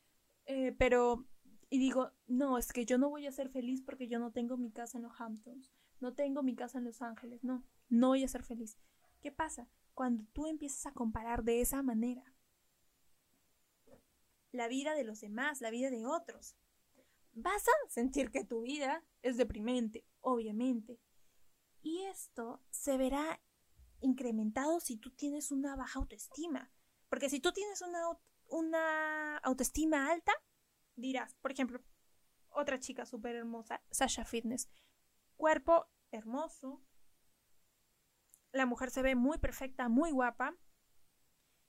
Eh, 0.46 0.74
pero, 0.78 1.26
y 1.70 1.78
digo, 1.78 2.10
no, 2.26 2.58
es 2.58 2.72
que 2.72 2.86
yo 2.86 2.98
no 2.98 3.10
voy 3.10 3.26
a 3.26 3.32
ser 3.32 3.50
feliz 3.50 3.82
porque 3.82 4.08
yo 4.08 4.18
no 4.18 4.32
tengo 4.32 4.56
mi 4.56 4.70
casa 4.70 4.98
en 4.98 5.04
los 5.04 5.20
Hamptons, 5.20 5.72
no 6.00 6.14
tengo 6.14 6.42
mi 6.42 6.54
casa 6.54 6.78
en 6.78 6.84
Los 6.84 7.02
Ángeles, 7.02 7.44
no, 7.44 7.64
no 7.88 8.08
voy 8.08 8.24
a 8.24 8.28
ser 8.28 8.42
feliz. 8.42 8.78
¿Qué 9.20 9.32
pasa? 9.32 9.68
Cuando 9.94 10.24
tú 10.32 10.46
empiezas 10.46 10.86
a 10.86 10.92
comparar 10.92 11.42
de 11.42 11.60
esa 11.60 11.82
manera 11.82 12.24
la 14.52 14.68
vida 14.68 14.94
de 14.94 15.04
los 15.04 15.20
demás, 15.20 15.60
la 15.60 15.70
vida 15.70 15.90
de 15.90 16.06
otros, 16.06 16.56
vas 17.32 17.62
a 17.68 17.90
sentir 17.90 18.30
que 18.30 18.44
tu 18.44 18.62
vida 18.62 19.04
es 19.22 19.36
deprimente, 19.36 20.04
obviamente. 20.20 21.00
Y 21.82 22.04
esto 22.04 22.62
se 22.70 22.96
verá 22.96 23.40
incrementado 24.00 24.80
si 24.80 24.96
tú 24.96 25.10
tienes 25.10 25.50
una 25.52 25.76
baja 25.76 25.98
autoestima. 25.98 26.70
Porque 27.08 27.30
si 27.30 27.40
tú 27.40 27.52
tienes 27.52 27.82
una, 27.82 28.00
una 28.48 29.38
autoestima 29.38 30.10
alta, 30.10 30.32
dirás, 30.96 31.34
por 31.36 31.52
ejemplo, 31.52 31.82
otra 32.50 32.78
chica 32.78 33.06
súper 33.06 33.36
hermosa, 33.36 33.82
Sasha 33.90 34.24
Fitness, 34.24 34.68
cuerpo 35.36 35.86
hermoso, 36.10 36.82
la 38.52 38.66
mujer 38.66 38.90
se 38.90 39.02
ve 39.02 39.14
muy 39.14 39.38
perfecta, 39.38 39.88
muy 39.88 40.10
guapa, 40.10 40.56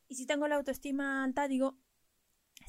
y 0.07 0.15
si 0.15 0.25
tengo 0.25 0.47
la 0.47 0.55
autoestima 0.55 1.23
alta, 1.23 1.47
digo, 1.47 1.77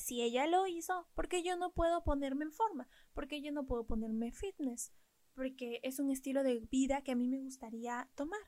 si 0.01 0.23
ella 0.23 0.47
lo 0.47 0.67
hizo, 0.67 1.07
¿por 1.15 1.29
qué 1.29 1.43
yo 1.43 1.57
no 1.57 1.73
puedo 1.73 2.03
ponerme 2.03 2.45
en 2.45 2.53
forma? 2.53 2.89
¿Por 3.13 3.29
qué 3.29 3.43
yo 3.43 3.53
no 3.53 3.67
puedo 3.67 3.87
ponerme 3.87 4.33
fitness? 4.33 4.93
Porque 5.35 5.81
es 5.85 6.01
un 6.01 6.11
estilo 6.11 6.43
de 6.43 6.59
vida 6.59 7.03
que 7.03 7.13
a 7.13 7.17
mí 7.17 7.29
me 7.29 7.39
gustaría 7.39 8.11
tomar. 8.15 8.41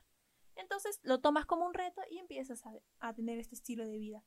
Entonces 0.55 0.99
lo 1.03 1.21
tomas 1.21 1.45
como 1.45 1.65
un 1.65 1.73
reto 1.73 2.01
y 2.09 2.17
empiezas 2.17 2.63
a, 2.99 3.13
tener 3.13 3.39
este 3.39 3.55
estilo 3.55 3.85
de 3.85 3.97
vida. 3.97 4.25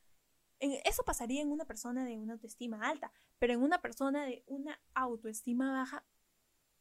eso 0.58 1.04
pasaría 1.04 1.42
en 1.42 1.50
una 1.50 1.66
persona 1.66 2.04
de 2.04 2.18
una 2.18 2.34
autoestima 2.34 2.88
alta, 2.88 3.12
pero 3.38 3.52
en 3.52 3.62
una 3.62 3.82
persona 3.82 4.24
de 4.24 4.42
una 4.46 4.80
autoestima 4.94 5.70
baja 5.72 6.04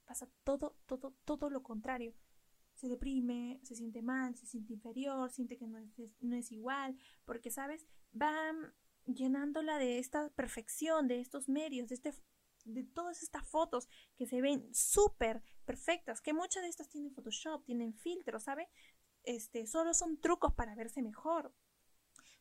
pasa 0.06 0.30
todo, 0.44 0.78
todo, 0.86 1.16
todo 1.26 1.50
lo 1.50 1.64
contrario. 1.64 2.14
Se 2.76 2.88
deprime, 2.88 3.60
se 3.64 3.76
siente 3.76 4.02
mal, 4.02 4.36
se 4.36 4.46
siente 4.46 4.74
inferior, 4.74 5.32
siente 5.32 5.58
que 5.58 5.68
no 5.68 5.80
es, 5.80 5.90
no 6.20 6.36
es 6.36 6.52
igual, 6.52 6.98
porque, 7.26 7.50
¿sabes? 7.50 7.88
Va 8.20 8.52
llenándola 9.06 9.78
de 9.78 10.00
esta 10.00 10.30
perfección, 10.30 11.08
de 11.08 11.20
estos 11.20 11.50
medios, 11.50 11.90
de, 11.90 11.96
este, 11.96 12.14
de 12.66 12.84
todas 12.84 13.24
estas 13.24 13.48
fotos 13.48 13.88
que 14.16 14.26
se 14.26 14.42
ven 14.42 14.74
súper 14.74 15.42
perfectas, 15.66 16.22
que 16.22 16.34
muchas 16.34 16.64
de 16.64 16.70
estas 16.70 16.90
tienen 16.90 17.14
Photoshop, 17.14 17.64
tienen 17.66 17.94
filtros, 17.94 18.44
¿sabe? 18.44 18.70
Este, 19.24 19.66
solo 19.68 19.94
son 19.94 20.20
trucos 20.20 20.54
para 20.54 20.76
verse 20.76 21.02
mejor. 21.02 21.54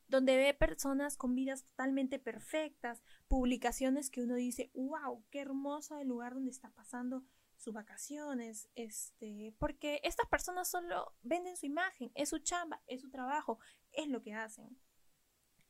Donde 0.07 0.37
ve 0.37 0.53
personas 0.53 1.17
con 1.17 1.33
vidas 1.33 1.63
totalmente 1.63 2.19
perfectas, 2.19 3.01
publicaciones 3.27 4.11
que 4.11 4.21
uno 4.21 4.35
dice, 4.35 4.69
wow, 4.75 5.25
qué 5.31 5.39
hermoso 5.39 5.97
el 5.97 6.07
lugar 6.07 6.35
donde 6.35 6.51
está 6.51 6.69
pasando 6.69 7.23
sus 7.57 7.73
vacaciones, 7.73 8.69
este, 8.75 9.55
porque 9.57 9.99
estas 10.03 10.27
personas 10.27 10.69
solo 10.69 11.13
venden 11.23 11.57
su 11.57 11.65
imagen, 11.65 12.11
es 12.13 12.29
su 12.29 12.39
chamba, 12.39 12.83
es 12.85 13.01
su 13.01 13.09
trabajo, 13.09 13.59
es 13.91 14.07
lo 14.07 14.21
que 14.21 14.33
hacen. 14.33 14.77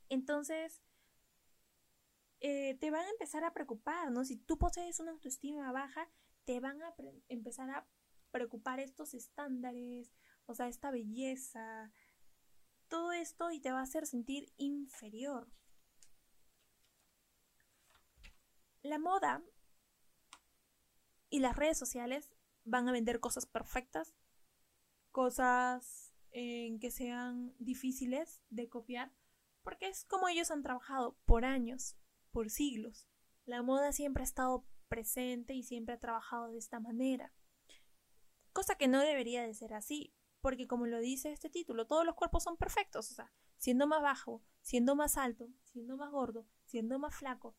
Entonces, 0.10 0.82
eh, 2.40 2.78
te 2.80 2.92
van 2.92 3.06
a 3.06 3.10
empezar 3.10 3.44
a 3.44 3.54
preocupar, 3.54 4.12
¿no? 4.12 4.24
Si 4.26 4.38
tú 4.38 4.58
posees 4.58 5.00
una 5.00 5.12
autoestima 5.12 5.72
baja, 5.72 6.10
te 6.46 6.60
van 6.60 6.82
a 6.84 6.94
empezar 7.28 7.70
a 7.72 7.88
preocupar 8.32 8.80
estos 8.80 9.14
estándares, 9.14 10.12
o 10.46 10.54
sea, 10.54 10.68
esta 10.68 10.92
belleza, 10.92 11.92
todo 12.88 13.12
esto 13.14 13.52
y 13.52 13.60
te 13.60 13.72
va 13.72 13.80
a 13.80 13.84
hacer 13.84 14.06
sentir 14.06 14.52
inferior. 14.58 15.52
La 18.82 19.00
moda 19.00 19.44
y 21.30 21.40
las 21.40 21.56
redes 21.56 21.78
sociales 21.78 22.32
van 22.64 22.88
a 22.88 22.92
vender 22.92 23.20
cosas 23.20 23.46
perfectas, 23.46 24.16
cosas 25.12 26.14
en 26.32 26.80
que 26.80 26.92
sean 26.92 27.56
difíciles 27.58 28.42
de 28.50 28.70
copiar, 28.70 29.12
porque 29.66 29.88
es 29.88 30.06
como 30.06 30.30
ellos 30.30 30.52
han 30.52 30.62
trabajado 30.62 31.18
por 31.26 31.44
años, 31.44 31.98
por 32.32 32.52
siglos. 32.52 33.08
La 33.46 33.64
moda 33.64 33.92
siempre 33.92 34.22
ha 34.22 34.24
estado 34.24 34.66
presente 34.88 35.56
y 35.56 35.64
siempre 35.64 35.96
ha 35.96 36.00
trabajado 36.00 36.52
de 36.52 36.60
esta 36.60 36.80
manera. 36.80 37.34
Cosa 38.54 38.76
que 38.76 38.88
no 38.88 39.02
debería 39.02 39.42
de 39.44 39.56
ser 39.56 39.74
así, 39.74 40.14
porque 40.40 40.68
como 40.68 40.86
lo 40.86 41.00
dice 41.00 41.32
este 41.32 41.50
título, 41.50 41.88
todos 41.88 42.06
los 42.06 42.14
cuerpos 42.14 42.44
son 42.44 42.58
perfectos, 42.58 43.12
o 43.12 43.16
sea, 43.16 43.34
siendo 43.58 43.88
más 43.88 44.04
bajo, 44.04 44.44
siendo 44.62 44.96
más 44.96 45.18
alto, 45.18 45.50
siendo 45.64 45.98
más 45.98 46.12
gordo, 46.12 46.48
siendo 46.66 47.00
más 47.00 47.16
flaco, 47.16 47.58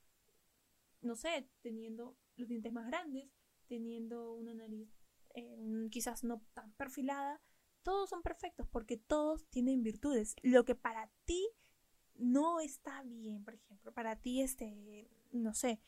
no 1.00 1.16
sé, 1.16 1.50
teniendo 1.60 2.16
los 2.36 2.48
dientes 2.48 2.72
más 2.72 2.86
grandes, 2.86 3.28
teniendo 3.66 4.32
una 4.32 4.54
nariz 4.54 4.88
eh, 5.34 5.88
quizás 5.90 6.22
no 6.22 6.40
tan 6.54 6.72
perfilada, 6.74 7.42
todos 7.82 8.10
son 8.10 8.22
perfectos 8.22 8.68
porque 8.68 8.96
todos 8.96 9.48
tienen 9.48 9.82
virtudes. 9.82 10.36
Lo 10.42 10.64
que 10.64 10.76
para 10.76 11.10
ti 11.24 11.48
no 12.18 12.60
está 12.60 13.02
bien, 13.02 13.44
por 13.44 13.54
ejemplo, 13.54 13.92
para 13.92 14.16
ti, 14.16 14.42
este, 14.42 15.08
no 15.32 15.54
sé, 15.54 15.80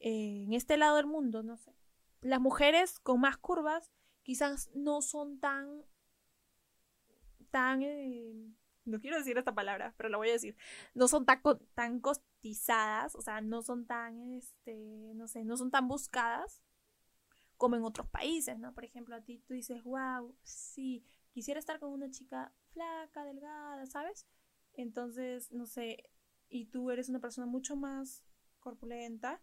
eh, 0.00 0.44
en 0.44 0.52
este 0.52 0.76
lado 0.76 0.96
del 0.96 1.06
mundo, 1.06 1.42
no 1.42 1.56
sé, 1.56 1.74
las 2.20 2.40
mujeres 2.40 2.98
con 2.98 3.20
más 3.20 3.36
curvas 3.38 3.90
quizás 4.22 4.70
no 4.74 5.02
son 5.02 5.40
tan 5.40 5.84
tan, 7.50 7.82
eh, 7.82 8.32
no 8.84 9.00
quiero 9.00 9.18
decir 9.18 9.36
esta 9.36 9.54
palabra, 9.54 9.94
pero 9.96 10.08
la 10.08 10.16
voy 10.16 10.28
a 10.30 10.32
decir, 10.32 10.56
no 10.94 11.08
son 11.08 11.24
tan, 11.26 11.42
tan 11.74 12.00
cotizadas, 12.00 13.14
o 13.14 13.22
sea, 13.22 13.40
no 13.40 13.62
son 13.62 13.86
tan, 13.86 14.32
este, 14.32 15.12
no 15.14 15.26
sé, 15.26 15.44
no 15.44 15.56
son 15.56 15.70
tan 15.70 15.88
buscadas 15.88 16.62
como 17.56 17.76
en 17.76 17.82
otros 17.84 18.06
países, 18.08 18.58
¿no? 18.58 18.72
Por 18.72 18.84
ejemplo, 18.84 19.14
a 19.14 19.20
ti 19.20 19.38
tú 19.46 19.54
dices, 19.54 19.82
wow, 19.84 20.34
sí, 20.42 21.04
quisiera 21.32 21.60
estar 21.60 21.78
con 21.78 21.92
una 21.92 22.10
chica 22.10 22.52
flaca, 22.72 23.24
delgada, 23.24 23.86
¿sabes? 23.86 24.26
Entonces, 24.80 25.52
no 25.52 25.66
sé, 25.66 26.10
y 26.48 26.66
tú 26.66 26.90
eres 26.90 27.08
una 27.08 27.20
persona 27.20 27.46
mucho 27.46 27.76
más 27.76 28.24
corpulenta, 28.58 29.42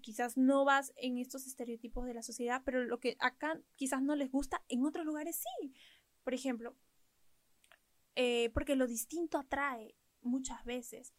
quizás 0.00 0.36
no 0.36 0.64
vas 0.64 0.92
en 0.96 1.18
estos 1.18 1.46
estereotipos 1.46 2.06
de 2.06 2.14
la 2.14 2.22
sociedad, 2.22 2.62
pero 2.64 2.84
lo 2.84 3.00
que 3.00 3.16
acá 3.20 3.60
quizás 3.76 4.02
no 4.02 4.14
les 4.14 4.30
gusta, 4.30 4.62
en 4.68 4.84
otros 4.84 5.04
lugares 5.06 5.36
sí. 5.36 5.74
Por 6.22 6.34
ejemplo, 6.34 6.76
eh, 8.14 8.50
porque 8.54 8.76
lo 8.76 8.86
distinto 8.86 9.38
atrae 9.38 9.94
muchas 10.22 10.64
veces. 10.64 11.14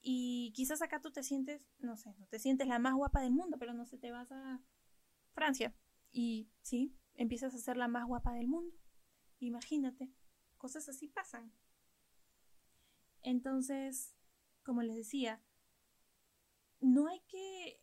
Y 0.00 0.52
quizás 0.54 0.82
acá 0.82 1.00
tú 1.00 1.10
te 1.10 1.22
sientes, 1.22 1.66
no 1.78 1.96
sé, 1.96 2.14
no 2.18 2.26
te 2.26 2.38
sientes 2.38 2.68
la 2.68 2.78
más 2.78 2.94
guapa 2.94 3.20
del 3.20 3.32
mundo, 3.32 3.58
pero 3.58 3.74
no 3.74 3.86
sé, 3.86 3.98
te 3.98 4.12
vas 4.12 4.30
a 4.30 4.60
Francia 5.32 5.74
y 6.12 6.48
sí, 6.62 6.96
empiezas 7.14 7.54
a 7.54 7.58
ser 7.58 7.76
la 7.76 7.88
más 7.88 8.06
guapa 8.06 8.32
del 8.32 8.46
mundo. 8.46 8.76
Imagínate, 9.40 10.10
cosas 10.56 10.88
así 10.88 11.08
pasan. 11.08 11.52
Entonces, 13.26 14.14
como 14.62 14.82
les 14.82 14.94
decía, 14.94 15.42
no 16.78 17.08
hay 17.08 17.20
que 17.22 17.82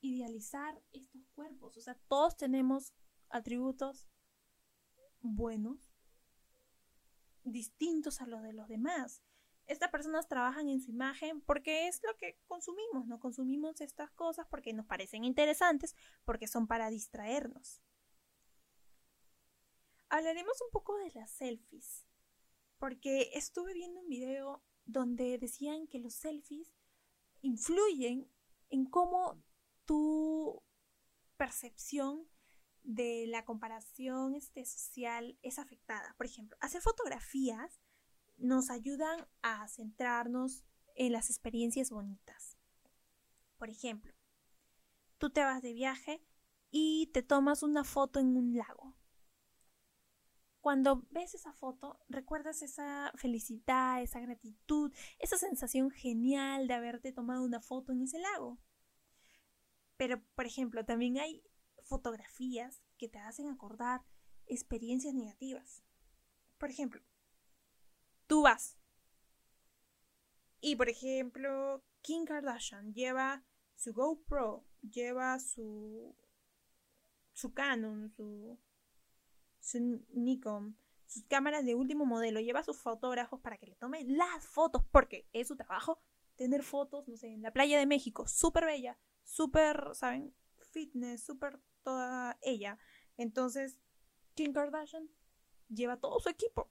idealizar 0.00 0.82
estos 0.90 1.24
cuerpos. 1.36 1.76
O 1.76 1.80
sea, 1.80 1.94
todos 2.08 2.36
tenemos 2.36 2.92
atributos 3.28 4.08
buenos 5.20 5.94
distintos 7.44 8.20
a 8.20 8.26
los 8.26 8.42
de 8.42 8.52
los 8.52 8.66
demás. 8.66 9.22
estas 9.68 9.90
personas 9.90 10.26
trabajan 10.26 10.68
en 10.68 10.80
su 10.80 10.90
imagen 10.90 11.40
porque 11.42 11.86
es 11.86 12.00
lo 12.02 12.16
que 12.16 12.40
consumimos, 12.48 13.06
¿no? 13.06 13.20
Consumimos 13.20 13.80
estas 13.80 14.10
cosas 14.10 14.46
porque 14.48 14.72
nos 14.72 14.86
parecen 14.86 15.22
interesantes, 15.22 15.94
porque 16.24 16.48
son 16.48 16.66
para 16.66 16.90
distraernos. 16.90 17.82
Hablaremos 20.08 20.60
un 20.60 20.70
poco 20.72 20.96
de 20.98 21.10
las 21.12 21.30
selfies, 21.30 22.06
porque 22.78 23.30
estuve 23.34 23.74
viendo 23.74 24.00
un 24.00 24.08
video 24.08 24.62
donde 24.84 25.38
decían 25.38 25.86
que 25.86 25.98
los 25.98 26.14
selfies 26.14 26.74
influyen 27.42 28.30
en 28.70 28.86
cómo 28.86 29.42
tu 29.84 30.62
percepción 31.36 32.28
de 32.82 33.26
la 33.26 33.44
comparación 33.44 34.34
este, 34.34 34.64
social 34.64 35.38
es 35.42 35.58
afectada. 35.58 36.14
Por 36.16 36.26
ejemplo, 36.26 36.56
hacer 36.60 36.80
fotografías 36.80 37.80
nos 38.36 38.70
ayudan 38.70 39.26
a 39.42 39.66
centrarnos 39.68 40.64
en 40.94 41.12
las 41.12 41.30
experiencias 41.30 41.90
bonitas. 41.90 42.56
Por 43.58 43.70
ejemplo, 43.70 44.12
tú 45.18 45.30
te 45.30 45.42
vas 45.42 45.62
de 45.62 45.72
viaje 45.72 46.22
y 46.70 47.08
te 47.12 47.22
tomas 47.22 47.62
una 47.62 47.84
foto 47.84 48.20
en 48.20 48.36
un 48.36 48.56
lago. 48.56 48.94
Cuando 50.66 51.06
ves 51.12 51.32
esa 51.32 51.52
foto, 51.52 52.00
recuerdas 52.08 52.60
esa 52.60 53.12
felicidad, 53.14 54.02
esa 54.02 54.18
gratitud, 54.18 54.92
esa 55.20 55.38
sensación 55.38 55.92
genial 55.92 56.66
de 56.66 56.74
haberte 56.74 57.12
tomado 57.12 57.44
una 57.44 57.60
foto 57.60 57.92
en 57.92 58.02
ese 58.02 58.18
lago. 58.18 58.58
Pero, 59.96 60.20
por 60.34 60.44
ejemplo, 60.44 60.84
también 60.84 61.18
hay 61.18 61.44
fotografías 61.84 62.82
que 62.98 63.08
te 63.08 63.20
hacen 63.20 63.46
acordar 63.46 64.04
experiencias 64.46 65.14
negativas. 65.14 65.84
Por 66.58 66.68
ejemplo, 66.68 67.00
tú 68.26 68.42
vas 68.42 68.76
y, 70.60 70.74
por 70.74 70.88
ejemplo, 70.88 71.84
Kim 72.00 72.24
Kardashian 72.24 72.92
lleva 72.92 73.44
su 73.76 73.92
GoPro, 73.94 74.66
lleva 74.80 75.38
su, 75.38 76.16
su 77.34 77.54
Canon, 77.54 78.10
su, 78.10 78.58
su 79.66 80.04
Nikon, 80.12 80.76
sus 81.06 81.24
cámaras 81.24 81.64
de 81.64 81.74
último 81.74 82.06
modelo, 82.06 82.40
lleva 82.40 82.62
sus 82.62 82.78
fotógrafos 82.78 83.40
para 83.40 83.58
que 83.58 83.66
le 83.66 83.74
tomen 83.74 84.16
las 84.16 84.46
fotos, 84.46 84.84
porque 84.92 85.28
es 85.32 85.48
su 85.48 85.56
trabajo 85.56 85.98
tener 86.36 86.62
fotos, 86.62 87.08
no 87.08 87.16
sé, 87.16 87.28
en 87.28 87.42
la 87.42 87.52
playa 87.52 87.78
de 87.78 87.86
México, 87.86 88.28
súper 88.28 88.64
bella, 88.64 88.98
súper, 89.24 89.90
¿saben? 89.94 90.34
Fitness, 90.70 91.24
súper 91.24 91.60
toda 91.82 92.38
ella. 92.42 92.78
Entonces, 93.16 93.78
Kim 94.34 94.52
Kardashian 94.52 95.08
lleva 95.68 95.96
todo 95.96 96.20
su 96.20 96.28
equipo. 96.28 96.68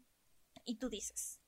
Y 0.63 0.75
tú 0.75 0.89
dices, 0.89 1.39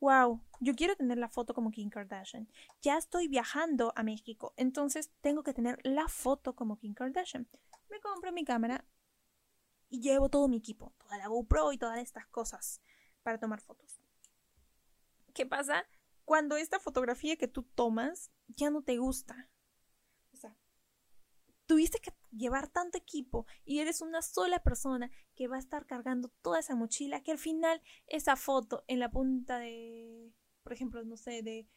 wow, 0.00 0.40
yo 0.60 0.74
quiero 0.74 0.96
tener 0.96 1.18
la 1.18 1.28
foto 1.28 1.54
como 1.54 1.70
Kim 1.70 1.90
Kardashian. 1.90 2.48
Ya 2.80 2.96
estoy 2.96 3.28
viajando 3.28 3.92
a 3.96 4.02
México, 4.02 4.54
entonces 4.56 5.12
tengo 5.20 5.42
que 5.42 5.52
tener 5.52 5.78
la 5.84 6.08
foto 6.08 6.56
como 6.56 6.78
Kim 6.78 6.94
Kardashian. 6.94 7.48
Me 7.90 8.00
compro 8.00 8.32
mi 8.32 8.44
cámara 8.44 8.84
y 9.92 10.00
llevo 10.00 10.30
todo 10.30 10.48
mi 10.48 10.56
equipo, 10.56 10.94
toda 10.96 11.18
la 11.18 11.28
GoPro 11.28 11.70
y 11.70 11.78
todas 11.78 11.98
estas 11.98 12.26
cosas 12.26 12.80
para 13.22 13.38
tomar 13.38 13.60
fotos. 13.60 14.00
¿Qué 15.34 15.44
pasa? 15.44 15.84
Cuando 16.24 16.56
esta 16.56 16.80
fotografía 16.80 17.36
que 17.36 17.46
tú 17.46 17.62
tomas 17.62 18.32
ya 18.48 18.70
no 18.70 18.82
te 18.82 18.96
gusta. 18.96 19.50
O 20.32 20.36
sea, 20.38 20.56
tuviste 21.66 21.98
que 21.98 22.14
llevar 22.30 22.68
tanto 22.68 22.96
equipo 22.96 23.46
y 23.66 23.80
eres 23.80 24.00
una 24.00 24.22
sola 24.22 24.62
persona 24.62 25.10
que 25.34 25.46
va 25.46 25.56
a 25.56 25.58
estar 25.58 25.84
cargando 25.84 26.28
toda 26.40 26.60
esa 26.60 26.74
mochila 26.74 27.22
que 27.22 27.32
al 27.32 27.38
final 27.38 27.82
esa 28.06 28.36
foto 28.36 28.84
en 28.88 28.98
la 28.98 29.10
punta 29.10 29.58
de, 29.58 30.32
por 30.62 30.72
ejemplo, 30.72 31.04
no 31.04 31.18
sé, 31.18 31.42
de 31.42 31.68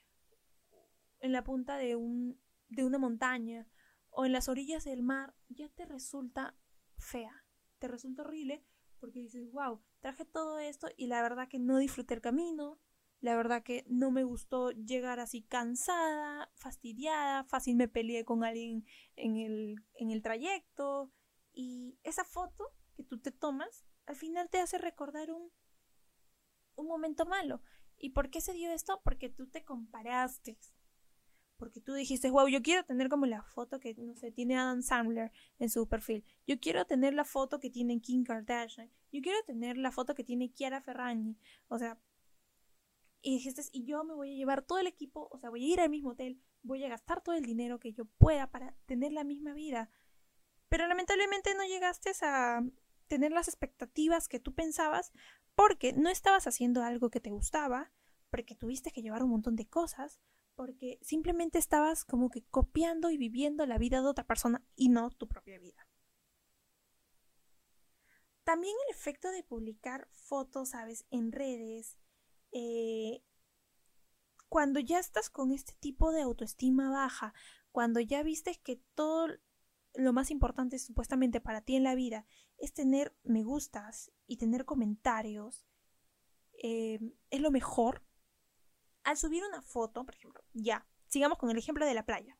en 1.19 1.33
la 1.33 1.43
punta 1.43 1.75
de 1.75 1.97
un 1.97 2.39
de 2.69 2.85
una 2.85 2.97
montaña 2.97 3.67
o 4.09 4.25
en 4.25 4.31
las 4.31 4.47
orillas 4.47 4.85
del 4.85 5.03
mar 5.03 5.35
ya 5.49 5.67
te 5.67 5.85
resulta 5.85 6.55
fea, 6.97 7.44
resulta 7.87 8.23
horrible 8.23 8.63
porque 8.99 9.19
dices, 9.19 9.51
wow, 9.51 9.81
traje 9.99 10.25
todo 10.25 10.59
esto 10.59 10.87
y 10.97 11.07
la 11.07 11.21
verdad 11.21 11.47
que 11.47 11.59
no 11.59 11.77
disfruté 11.77 12.15
el 12.15 12.21
camino, 12.21 12.79
la 13.21 13.35
verdad 13.35 13.63
que 13.63 13.85
no 13.87 14.11
me 14.11 14.23
gustó 14.23 14.71
llegar 14.71 15.19
así 15.19 15.41
cansada, 15.41 16.51
fastidiada, 16.55 17.43
fácil 17.45 17.75
me 17.75 17.87
peleé 17.87 18.25
con 18.25 18.43
alguien 18.43 18.85
en 19.15 19.37
el, 19.37 19.75
en 19.95 20.11
el 20.11 20.21
trayecto. 20.21 21.11
Y 21.53 21.97
esa 22.03 22.23
foto 22.23 22.75
que 22.95 23.03
tú 23.03 23.19
te 23.19 23.31
tomas, 23.31 23.85
al 24.05 24.15
final 24.15 24.49
te 24.49 24.59
hace 24.59 24.77
recordar 24.77 25.31
un, 25.31 25.51
un 26.75 26.87
momento 26.87 27.25
malo. 27.25 27.61
¿Y 27.97 28.11
por 28.11 28.29
qué 28.29 28.41
se 28.41 28.53
dio 28.53 28.71
esto? 28.71 29.01
Porque 29.03 29.29
tú 29.29 29.47
te 29.47 29.63
comparaste. 29.63 30.59
Porque 31.57 31.79
tú 31.79 31.93
dijiste, 31.93 32.29
wow, 32.29 32.47
yo 32.47 32.61
quiero 32.61 32.83
tener 32.83 33.07
como 33.09 33.25
la 33.25 33.41
foto 33.41 33.79
que, 33.79 33.95
no 33.95 34.15
sé, 34.15 34.31
tiene 34.31 34.57
Adam 34.57 34.81
Sandler 34.81 35.31
en 35.59 35.69
su 35.69 35.87
perfil. 35.87 36.25
Yo 36.45 36.59
quiero 36.59 36.85
tener 36.85 37.13
la 37.13 37.23
foto 37.23 37.59
que 37.59 37.69
tiene 37.69 38.01
Kim 38.01 38.23
Kardashian. 38.23 38.91
Yo 39.11 39.21
quiero 39.21 39.37
tener 39.45 39.77
la 39.77 39.91
foto 39.91 40.15
que 40.15 40.23
tiene 40.23 40.51
Chiara 40.51 40.81
Ferragni. 40.81 41.37
O 41.69 41.79
sea, 41.79 41.97
y 43.21 43.31
dijiste, 43.31 43.63
y 43.71 43.85
yo 43.85 44.03
me 44.03 44.13
voy 44.13 44.33
a 44.33 44.35
llevar 44.35 44.61
todo 44.61 44.77
el 44.77 44.85
equipo, 44.85 45.29
o 45.31 45.39
sea, 45.39 45.49
voy 45.49 45.63
a 45.63 45.73
ir 45.73 45.81
al 45.81 45.89
mismo 45.89 46.11
hotel, 46.11 46.39
voy 46.61 46.83
a 46.83 46.89
gastar 46.89 47.21
todo 47.21 47.33
el 47.33 47.43
dinero 47.43 47.79
que 47.79 47.91
yo 47.91 48.05
pueda 48.05 48.51
para 48.51 48.75
tener 48.85 49.13
la 49.13 49.23
misma 49.23 49.53
vida. 49.53 49.89
Pero 50.69 50.87
lamentablemente 50.87 51.55
no 51.55 51.63
llegaste 51.65 52.11
a 52.21 52.63
tener 53.07 53.31
las 53.31 53.47
expectativas 53.47 54.27
que 54.27 54.39
tú 54.39 54.53
pensabas 54.53 55.11
porque 55.55 55.93
no 55.93 56.09
estabas 56.09 56.45
haciendo 56.45 56.83
algo 56.83 57.09
que 57.09 57.19
te 57.19 57.31
gustaba, 57.31 57.91
porque 58.29 58.53
tuviste 58.55 58.91
que 58.91 59.01
llevar 59.01 59.23
un 59.23 59.31
montón 59.31 59.55
de 59.55 59.67
cosas, 59.67 60.19
porque 60.55 60.99
simplemente 61.01 61.59
estabas 61.59 62.05
como 62.05 62.29
que 62.29 62.43
copiando 62.43 63.11
y 63.11 63.17
viviendo 63.17 63.65
la 63.65 63.77
vida 63.77 64.01
de 64.01 64.07
otra 64.07 64.25
persona 64.25 64.65
y 64.75 64.89
no 64.89 65.09
tu 65.11 65.27
propia 65.27 65.59
vida. 65.59 65.87
También 68.43 68.75
el 68.87 68.95
efecto 68.95 69.31
de 69.31 69.43
publicar 69.43 70.07
fotos, 70.11 70.69
sabes, 70.69 71.05
en 71.09 71.31
redes, 71.31 71.97
eh, 72.51 73.23
cuando 74.49 74.79
ya 74.79 74.99
estás 74.99 75.29
con 75.29 75.51
este 75.51 75.73
tipo 75.79 76.11
de 76.11 76.21
autoestima 76.21 76.89
baja, 76.89 77.33
cuando 77.71 77.99
ya 77.99 78.23
viste 78.23 78.55
que 78.63 78.77
todo 78.93 79.27
lo 79.95 80.13
más 80.13 80.31
importante 80.31 80.79
supuestamente 80.79 81.41
para 81.41 81.61
ti 81.61 81.75
en 81.75 81.83
la 81.83 81.95
vida 81.95 82.25
es 82.57 82.73
tener 82.73 83.13
me 83.23 83.43
gustas 83.43 84.11
y 84.27 84.37
tener 84.37 84.63
comentarios, 84.63 85.65
eh, 86.63 86.99
es 87.29 87.41
lo 87.41 87.51
mejor. 87.51 88.04
Al 89.05 89.17
subir 89.17 89.43
una 89.45 89.61
foto, 89.61 90.03
por 90.03 90.15
ejemplo, 90.15 90.43
ya, 90.53 90.85
sigamos 91.07 91.37
con 91.37 91.49
el 91.49 91.57
ejemplo 91.57 91.85
de 91.85 91.93
la 91.93 92.05
playa. 92.05 92.37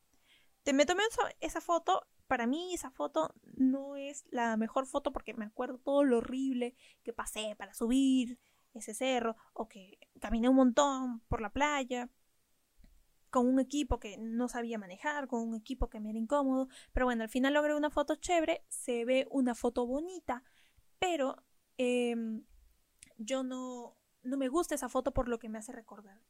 Te 0.64 0.72
me 0.72 0.84
tomé 0.84 1.04
esa 1.40 1.60
foto, 1.60 2.06
para 2.26 2.46
mí 2.46 2.74
esa 2.74 2.90
foto 2.90 3.32
no 3.56 3.96
es 3.96 4.26
la 4.30 4.56
mejor 4.56 4.86
foto 4.86 5.12
porque 5.12 5.32
me 5.32 5.44
acuerdo 5.44 5.78
todo 5.78 6.02
lo 6.02 6.18
horrible 6.18 6.74
que 7.04 7.12
pasé 7.12 7.54
para 7.56 7.72
subir, 7.72 8.38
ese 8.74 8.94
cerro 8.94 9.36
o 9.54 9.68
que 9.68 9.98
caminé 10.20 10.48
un 10.48 10.56
montón 10.56 11.20
por 11.28 11.40
la 11.40 11.52
playa 11.52 12.10
con 13.30 13.46
un 13.46 13.60
equipo 13.60 14.00
que 14.00 14.16
no 14.18 14.48
sabía 14.48 14.78
manejar, 14.78 15.28
con 15.28 15.46
un 15.46 15.54
equipo 15.54 15.88
que 15.88 16.00
me 16.00 16.10
era 16.10 16.18
incómodo, 16.18 16.68
pero 16.92 17.06
bueno, 17.06 17.22
al 17.22 17.28
final 17.28 17.54
logré 17.54 17.74
una 17.74 17.90
foto 17.90 18.16
chévere, 18.16 18.64
se 18.68 19.04
ve 19.04 19.26
una 19.30 19.54
foto 19.54 19.86
bonita, 19.86 20.42
pero 20.98 21.44
em, 21.76 22.44
yo 23.18 23.42
no, 23.42 23.96
no 24.22 24.36
me 24.36 24.48
gusta 24.48 24.74
esa 24.74 24.88
foto 24.88 25.12
por 25.12 25.28
lo 25.28 25.38
que 25.38 25.48
me 25.48 25.58
hace 25.58 25.72
recordar. 25.72 26.20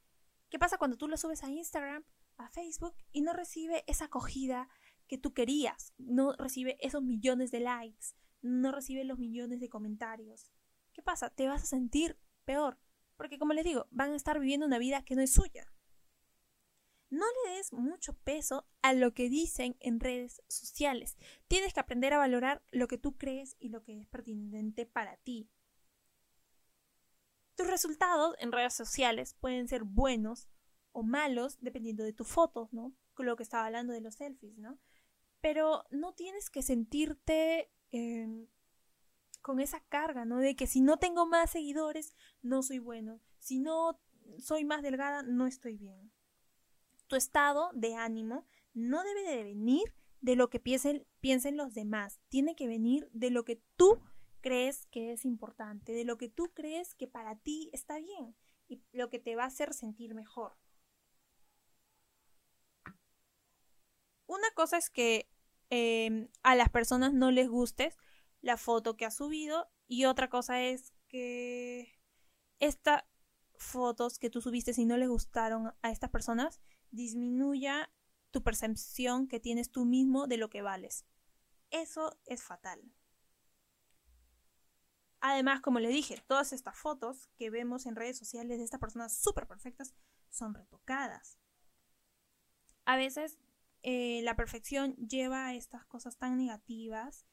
¿Qué 0.48 0.58
pasa 0.58 0.78
cuando 0.78 0.96
tú 0.96 1.08
la 1.08 1.16
subes 1.16 1.42
a 1.42 1.50
Instagram, 1.50 2.04
a 2.36 2.48
Facebook 2.48 2.94
y 3.12 3.22
no 3.22 3.32
recibe 3.32 3.84
esa 3.86 4.04
acogida 4.06 4.68
que 5.08 5.18
tú 5.18 5.32
querías? 5.32 5.92
No 5.98 6.34
recibe 6.36 6.76
esos 6.80 7.02
millones 7.02 7.50
de 7.50 7.60
likes, 7.60 8.14
no 8.42 8.70
recibe 8.72 9.04
los 9.04 9.18
millones 9.18 9.60
de 9.60 9.68
comentarios. 9.68 10.50
¿Qué 10.92 11.02
pasa? 11.02 11.30
Te 11.30 11.48
vas 11.48 11.64
a 11.64 11.66
sentir 11.66 12.18
peor, 12.44 12.78
porque 13.16 13.38
como 13.38 13.52
les 13.52 13.64
digo, 13.64 13.86
van 13.90 14.12
a 14.12 14.16
estar 14.16 14.38
viviendo 14.38 14.66
una 14.66 14.78
vida 14.78 15.04
que 15.04 15.16
no 15.16 15.22
es 15.22 15.32
suya. 15.32 15.72
No 17.10 17.24
le 17.44 17.56
des 17.56 17.72
mucho 17.72 18.14
peso 18.14 18.66
a 18.82 18.92
lo 18.92 19.14
que 19.14 19.28
dicen 19.28 19.76
en 19.80 20.00
redes 20.00 20.42
sociales. 20.48 21.16
Tienes 21.46 21.72
que 21.72 21.80
aprender 21.80 22.12
a 22.12 22.18
valorar 22.18 22.64
lo 22.72 22.88
que 22.88 22.98
tú 22.98 23.16
crees 23.16 23.56
y 23.60 23.68
lo 23.68 23.82
que 23.82 24.00
es 24.00 24.06
pertinente 24.06 24.86
para 24.86 25.16
ti. 25.18 25.48
Resultados 27.76 28.34
en 28.38 28.52
redes 28.52 28.72
sociales 28.72 29.34
pueden 29.38 29.68
ser 29.68 29.84
buenos 29.84 30.48
o 30.92 31.02
malos 31.02 31.58
dependiendo 31.60 32.04
de 32.04 32.14
tus 32.14 32.26
fotos, 32.26 32.72
¿no? 32.72 32.94
Con 33.12 33.26
lo 33.26 33.36
que 33.36 33.42
estaba 33.42 33.66
hablando 33.66 33.92
de 33.92 34.00
los 34.00 34.14
selfies, 34.14 34.56
¿no? 34.56 34.78
Pero 35.42 35.84
no 35.90 36.14
tienes 36.14 36.48
que 36.48 36.62
sentirte 36.62 37.70
eh, 37.92 38.48
con 39.42 39.60
esa 39.60 39.80
carga, 39.90 40.24
¿no? 40.24 40.38
De 40.38 40.56
que 40.56 40.66
si 40.66 40.80
no 40.80 40.96
tengo 40.96 41.26
más 41.26 41.50
seguidores, 41.50 42.16
no 42.40 42.62
soy 42.62 42.78
bueno. 42.78 43.20
Si 43.40 43.58
no 43.58 44.00
soy 44.38 44.64
más 44.64 44.80
delgada, 44.80 45.22
no 45.22 45.46
estoy 45.46 45.76
bien. 45.76 46.10
Tu 47.08 47.16
estado 47.16 47.68
de 47.74 47.94
ánimo 47.94 48.46
no 48.72 49.04
debe 49.04 49.36
de 49.36 49.44
venir 49.44 49.94
de 50.22 50.34
lo 50.34 50.48
que 50.48 50.60
piensen, 50.60 51.06
piensen 51.20 51.58
los 51.58 51.74
demás. 51.74 52.20
Tiene 52.30 52.56
que 52.56 52.68
venir 52.68 53.10
de 53.12 53.28
lo 53.28 53.44
que 53.44 53.60
tú 53.76 54.00
crees 54.46 54.86
que 54.92 55.12
es 55.12 55.24
importante, 55.24 55.90
de 55.92 56.04
lo 56.04 56.18
que 56.18 56.28
tú 56.28 56.52
crees 56.54 56.94
que 56.94 57.08
para 57.08 57.34
ti 57.34 57.68
está 57.72 57.98
bien. 57.98 58.36
y 58.68 58.80
lo 58.92 59.10
que 59.10 59.18
te 59.18 59.34
va 59.34 59.42
a 59.44 59.46
hacer 59.46 59.74
sentir 59.74 60.14
mejor. 60.14 60.56
Una 64.26 64.48
cosa 64.54 64.76
es 64.76 64.88
que 64.88 65.28
em, 65.70 66.28
a 66.44 66.54
las 66.54 66.68
personas 66.68 67.12
no 67.12 67.32
les 67.32 67.48
guste 67.48 67.92
la 68.40 68.56
foto 68.56 68.96
que 68.96 69.04
has 69.04 69.16
subido 69.16 69.68
y 69.88 70.04
otra 70.04 70.28
cosa 70.28 70.62
es 70.62 70.92
que 71.08 71.98
estas 72.60 73.02
fotos 73.56 74.18
que 74.18 74.30
tú 74.30 74.40
subiste 74.40 74.72
si 74.74 74.84
no 74.84 74.96
les 74.96 75.08
gustaron 75.08 75.74
a 75.82 75.90
estas 75.90 76.10
personas 76.10 76.60
disminuya 76.90 77.92
tu 78.30 78.44
percepción 78.44 79.26
que 79.26 79.40
tienes 79.40 79.70
tú 79.72 79.84
mismo 79.84 80.28
de 80.28 80.36
lo 80.36 80.50
que 80.50 80.62
vales. 80.62 81.04
Eso 81.70 82.16
es 82.26 82.42
fatal. 82.44 82.80
Además, 85.20 85.60
como 85.60 85.80
le 85.80 85.88
dije, 85.88 86.22
todas 86.26 86.52
estas 86.52 86.78
fotos 86.78 87.28
que 87.36 87.50
vemos 87.50 87.86
en 87.86 87.96
redes 87.96 88.18
sociales 88.18 88.58
de 88.58 88.64
estas 88.64 88.80
personas 88.80 89.16
súper 89.16 89.46
perfectas 89.46 89.94
son 90.30 90.54
retocadas. 90.54 91.38
A 92.84 92.96
veces 92.96 93.38
eh, 93.82 94.20
la 94.22 94.36
perfección 94.36 94.94
lleva 94.96 95.46
a 95.46 95.54
estas 95.54 95.84
cosas 95.86 96.16
tan 96.16 96.36
negativas 96.36 97.26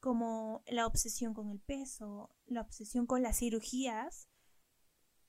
como 0.00 0.64
la 0.66 0.86
obsesión 0.86 1.32
con 1.32 1.50
el 1.50 1.60
peso, 1.60 2.34
la 2.46 2.60
obsesión 2.60 3.06
con 3.06 3.22
las 3.22 3.38
cirugías, 3.38 4.28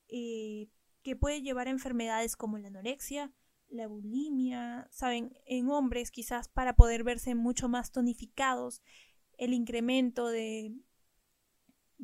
eh, 0.08 0.70
que 1.04 1.16
puede 1.16 1.42
llevar 1.42 1.68
a 1.68 1.72
enfermedades 1.72 2.36
como 2.36 2.58
la 2.58 2.70
anorexia, 2.70 3.32
la 3.70 3.88
bulimia, 3.88 4.88
saben, 4.92 5.38
en 5.46 5.70
hombres 5.70 6.12
quizás 6.12 6.48
para 6.48 6.76
poder 6.76 7.04
verse 7.04 7.36
mucho 7.36 7.70
más 7.70 7.92
tonificados, 7.92 8.82
el 9.38 9.54
incremento 9.54 10.28
de 10.28 10.74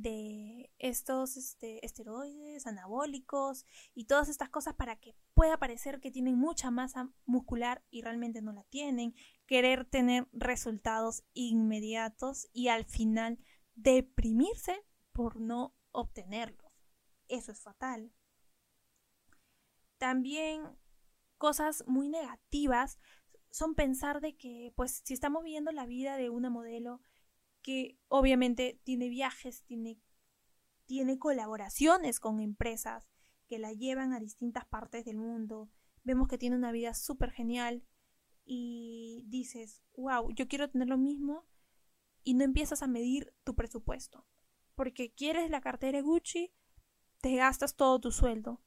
de 0.02 0.72
estos 0.80 1.36
este, 1.36 1.86
esteroides 1.86 2.68
anabólicos 2.68 3.66
y 3.94 4.06
todas 4.06 4.30
estas 4.30 4.50
cosas 4.50 4.76
para 4.76 4.96
que 4.96 5.16
pueda 5.34 5.58
parecer 5.58 6.00
que 6.00 6.12
tienen 6.12 6.38
mucha 6.38 6.72
masa 6.72 7.12
muscular 7.26 7.84
y 7.90 8.02
realmente 8.02 8.42
no 8.42 8.54
la 8.54 8.64
tienen, 8.64 9.14
querer 9.46 9.86
tener 9.86 10.28
resultados 10.32 11.24
inmediatos 11.34 12.48
y 12.54 12.70
al 12.70 12.86
final 12.86 13.40
deprimirse 13.76 14.86
por 15.12 15.40
no 15.40 15.76
obtenerlos. 15.92 16.72
Eso 17.28 17.52
es 17.52 17.62
fatal. 17.62 18.14
También 19.98 20.64
cosas 21.38 21.84
muy 21.88 22.08
negativas 22.08 23.00
son 23.52 23.76
pensar 23.76 24.22
de 24.22 24.38
que 24.38 24.72
pues 24.76 25.02
si 25.04 25.14
estamos 25.14 25.44
viviendo 25.44 25.72
la 25.72 25.86
vida 25.86 26.16
de 26.16 26.30
una 26.30 26.50
modelo 26.50 27.02
que 27.62 28.00
obviamente 28.08 28.80
tiene 28.84 29.10
viajes, 29.10 29.64
tiene, 29.64 30.00
tiene 30.86 31.20
colaboraciones 31.20 32.20
con 32.20 32.40
empresas 32.40 33.10
que 33.48 33.60
la 33.60 33.74
llevan 33.74 34.14
a 34.14 34.20
distintas 34.20 34.66
partes 34.66 35.06
del 35.06 35.18
mundo. 35.18 35.70
Vemos 36.04 36.28
que 36.28 36.38
tiene 36.38 36.56
una 36.56 36.72
vida 36.72 36.94
súper 36.94 37.32
genial 37.32 37.84
y 38.46 39.26
dices, 39.28 39.84
wow, 39.96 40.32
yo 40.34 40.48
quiero 40.48 40.70
tener 40.70 40.88
lo 40.88 40.98
mismo 40.98 41.46
y 42.24 42.34
no 42.34 42.44
empiezas 42.44 42.82
a 42.82 42.88
medir 42.88 43.34
tu 43.44 43.56
presupuesto. 43.56 44.26
Porque 44.76 45.14
quieres 45.14 45.50
la 45.50 45.62
cartera 45.62 46.02
Gucci, 46.02 46.54
te 47.22 47.36
gastas 47.36 47.76
todo 47.76 48.00
tu 48.00 48.12
sueldo. 48.12 48.62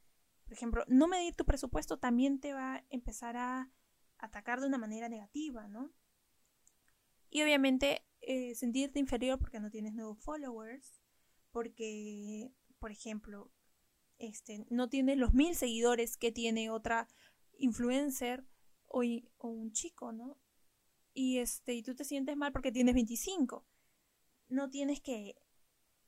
Por 0.44 0.52
ejemplo, 0.52 0.84
no 0.88 1.08
medir 1.08 1.34
tu 1.34 1.44
presupuesto 1.44 1.98
también 1.98 2.38
te 2.40 2.52
va 2.52 2.74
a 2.74 2.84
empezar 2.90 3.36
a 3.36 3.70
atacar 4.18 4.60
de 4.60 4.66
una 4.66 4.78
manera 4.78 5.08
negativa, 5.08 5.68
¿no? 5.68 5.92
Y 7.30 7.42
obviamente 7.42 8.04
eh, 8.22 8.54
sentirte 8.54 9.00
inferior 9.00 9.38
porque 9.38 9.58
no 9.58 9.70
tienes 9.70 9.94
nuevos 9.94 10.18
followers, 10.20 10.92
porque, 11.50 12.52
por 12.78 12.92
ejemplo, 12.92 13.50
este, 14.18 14.64
no 14.70 14.88
tienes 14.88 15.18
los 15.18 15.34
mil 15.34 15.56
seguidores 15.56 16.16
que 16.16 16.30
tiene 16.30 16.70
otra 16.70 17.08
influencer 17.58 18.44
o, 18.86 19.02
un 19.40 19.72
chico, 19.72 20.12
¿no? 20.12 20.38
Y, 21.14 21.38
este, 21.38 21.74
y 21.74 21.82
tú 21.82 21.96
te 21.96 22.04
sientes 22.04 22.36
mal 22.36 22.52
porque 22.52 22.70
tienes 22.70 22.94
25. 22.94 23.66
No 24.48 24.70
tienes 24.70 25.00
que 25.00 25.34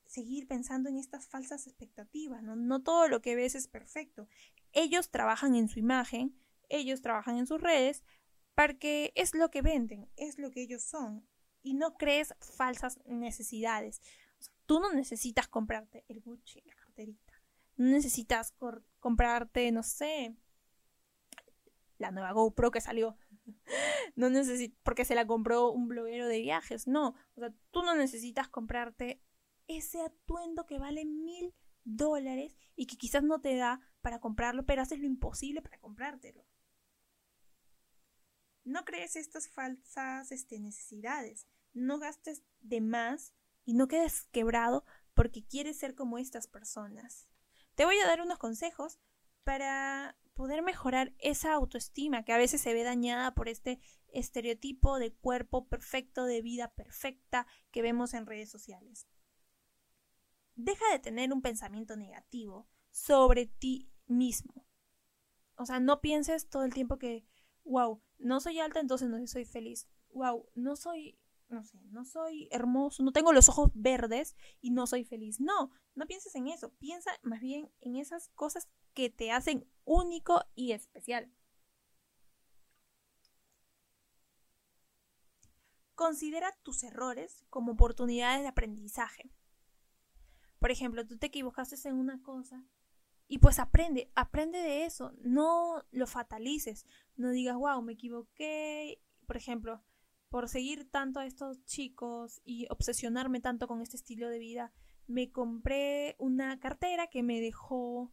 seguir 0.07 0.47
pensando 0.47 0.89
en 0.89 0.97
estas 0.97 1.27
falsas 1.27 1.67
expectativas, 1.67 2.45
¿no? 2.45 2.55
No 2.55 2.83
todo 2.83 3.09
lo 3.09 3.21
que 3.23 3.35
ves 3.35 3.57
es 3.57 3.67
perfecto. 3.67 4.29
Ellos 4.73 5.11
trabajan 5.11 5.57
en 5.57 5.69
su 5.69 5.81
imagen, 5.81 6.39
ellos 6.69 7.03
trabajan 7.03 7.39
en 7.39 7.47
sus 7.47 7.61
redes, 7.61 8.05
porque 8.55 9.13
es 9.17 9.35
lo 9.35 9.51
que 9.51 9.63
venden, 9.63 10.09
es 10.17 10.39
lo 10.39 10.53
que 10.53 10.63
ellos 10.63 10.85
son 10.85 11.27
y 11.65 11.75
no 11.75 11.97
crees 11.97 12.35
falsas 12.39 13.01
necesidades. 13.07 14.01
tú 14.67 14.79
no 14.81 14.93
necesitas 14.93 15.49
comprarte 15.49 16.05
el 16.09 16.21
Gucci, 16.21 16.63
la 16.65 16.75
carterita. 16.75 17.43
No 17.77 17.87
necesitas 17.87 18.55
comprarte, 19.01 19.73
no 19.73 19.83
sé, 19.83 20.37
la 21.99 22.13
nueva 22.13 22.33
GoPro 22.33 22.71
que 22.71 22.81
salió. 22.81 23.17
no 24.17 24.31
necesitas, 24.31 24.79
porque 24.85 25.05
se 25.05 25.15
la 25.15 25.27
compró 25.27 25.71
un 25.71 25.89
bloguero 25.89 26.29
de 26.29 26.41
viajes. 26.41 26.87
No, 26.87 27.17
o 27.35 27.41
sea, 27.41 27.53
tú 27.71 27.83
no 27.83 27.95
necesitas 27.95 28.49
comprarte 28.49 29.21
ese 29.67 30.03
atuendo 30.03 30.67
que 30.67 30.79
vale 30.79 31.05
mil 31.05 31.55
dólares 31.85 32.57
y 32.77 32.87
que 32.87 32.97
quizás 32.97 33.23
no 33.23 33.41
te 33.41 33.57
da 33.57 33.81
para 34.03 34.21
comprarlo, 34.21 34.65
pero 34.67 34.83
haces 34.83 35.01
lo 35.01 35.07
imposible 35.07 35.63
para 35.63 35.79
comprártelo. 35.79 36.47
No 38.65 38.85
crees 38.85 39.17
estas 39.17 39.49
falsas 39.49 40.31
este, 40.33 40.59
necesidades 40.59 41.47
no 41.75 41.99
gastes 41.99 42.43
de 42.61 42.81
más 42.81 43.35
y 43.65 43.75
no 43.75 43.89
quedes 43.89 44.27
quebrado 44.33 44.85
porque 45.13 45.45
quieres 45.45 45.79
ser 45.79 45.95
como 45.95 46.19
estas 46.19 46.47
personas. 46.47 47.29
Te 47.75 47.85
voy 47.85 47.99
a 47.99 48.07
dar 48.07 48.21
unos 48.21 48.39
consejos 48.39 48.99
para 49.43 50.17
poder 50.35 50.63
mejorar 50.63 51.15
esa 51.19 51.53
autoestima 51.53 52.25
que 52.25 52.33
a 52.33 52.39
veces 52.39 52.61
se 52.61 52.75
ve 52.75 52.83
dañada 52.83 53.35
por 53.35 53.49
este 53.49 53.81
estereotipo 54.09 54.99
de 54.99 55.13
cuerpo 55.13 55.69
perfecto, 55.69 56.25
de 56.25 56.43
vida 56.43 56.75
perfecta 56.75 57.47
que 57.71 57.83
vemos 57.83 58.15
en 58.15 58.27
redes 58.27 58.51
sociales. 58.51 59.07
Deja 60.57 60.85
de 60.93 60.99
tener 60.99 61.33
un 61.33 61.43
pensamiento 61.43 61.97
negativo 61.97 62.69
sobre 62.91 63.47
ti 63.47 63.91
mismo. 64.07 64.67
O 65.57 65.67
sea, 65.67 65.81
no 65.81 66.01
pienses 66.01 66.49
todo 66.49 66.65
el 66.65 66.75
tiempo 66.75 66.99
que, 66.99 67.25
wow, 67.65 68.03
no 68.19 68.41
soy 68.41 68.61
alta, 68.61 68.81
entonces 68.81 69.09
no 69.09 69.25
soy 69.27 69.45
feliz. 69.45 69.89
Wow, 70.11 70.49
no 70.55 70.77
soy 70.77 71.19
no 71.49 71.65
sé, 71.65 71.79
no 71.91 72.05
soy 72.05 72.49
hermoso, 72.51 73.03
no 73.03 73.13
tengo 73.13 73.33
los 73.33 73.49
ojos 73.49 73.71
verdes 73.75 74.37
y 74.61 74.71
no 74.71 74.87
soy 74.87 75.05
feliz. 75.05 75.41
No, 75.41 75.71
no 75.95 76.07
pienses 76.07 76.35
en 76.35 76.49
eso, 76.49 76.73
piensa 76.75 77.11
más 77.23 77.41
bien 77.41 77.71
en 77.81 77.97
esas 77.97 78.29
cosas 78.35 78.69
que 78.93 79.11
te 79.11 79.31
hacen 79.31 79.67
único 79.85 80.45
y 80.55 80.73
especial. 80.73 81.33
Considera 85.95 86.53
tus 86.63 86.83
errores 86.83 87.45
como 87.51 87.73
oportunidades 87.73 88.43
de 88.43 88.49
aprendizaje. 88.49 89.31
Por 90.59 90.71
ejemplo, 90.71 91.07
tú 91.07 91.19
te 91.19 91.27
equivocaste 91.27 91.77
en 91.89 91.97
una 91.97 92.21
cosa 92.23 92.65
y 93.27 93.39
pues 93.39 93.59
aprende, 93.59 94.11
aprende 94.15 94.59
de 94.59 94.85
eso, 94.85 95.13
no 95.21 95.85
lo 95.91 96.07
fatalices, 96.07 96.85
no 97.17 97.31
digas, 97.31 97.57
wow, 97.57 97.81
me 97.83 97.93
equivoqué. 97.93 99.01
Por 99.27 99.37
ejemplo, 99.37 99.83
por 100.35 100.49
seguir 100.49 100.91
tanto 100.91 101.21
a 101.21 101.27
estos 101.27 101.65
chicos 101.65 102.43
y 102.45 102.67
obsesionarme 102.69 103.39
tanto 103.39 103.69
con 103.69 103.81
este 103.83 103.97
estilo 103.97 104.29
de 104.29 104.41
vida, 104.41 104.73
me 105.07 105.31
compré 105.31 106.17
una 106.19 106.59
cartera 106.59 107.07
que 107.07 107.23
me 107.23 107.41
dejó 107.41 108.13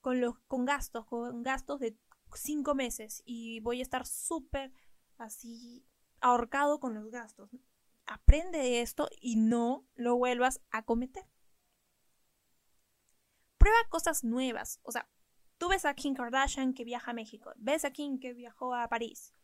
con 0.00 0.22
los 0.22 0.38
con 0.48 0.64
gastos, 0.64 1.04
con 1.04 1.42
gastos 1.42 1.80
de 1.80 1.98
cinco 2.34 2.74
meses 2.74 3.22
y 3.26 3.60
voy 3.60 3.80
a 3.80 3.82
estar 3.82 4.06
súper 4.06 4.72
así 5.18 5.84
ahorcado 6.22 6.80
con 6.80 6.94
los 6.94 7.10
gastos. 7.10 7.50
Aprende 8.06 8.56
de 8.56 8.80
esto 8.80 9.10
y 9.20 9.36
no 9.36 9.86
lo 9.96 10.16
vuelvas 10.16 10.62
a 10.70 10.86
cometer. 10.86 11.26
Prueba 13.58 13.76
cosas 13.90 14.24
nuevas. 14.24 14.80
O 14.82 14.92
sea, 14.92 15.10
tú 15.58 15.68
ves 15.68 15.84
a 15.84 15.92
Kim 15.92 16.14
Kardashian 16.14 16.72
que 16.72 16.84
viaja 16.84 17.10
a 17.10 17.14
México, 17.14 17.52
ves 17.56 17.84
a 17.84 17.90
Kim 17.90 18.18
que 18.18 18.32
viajó 18.32 18.74
a 18.74 18.88
París, 18.88 19.34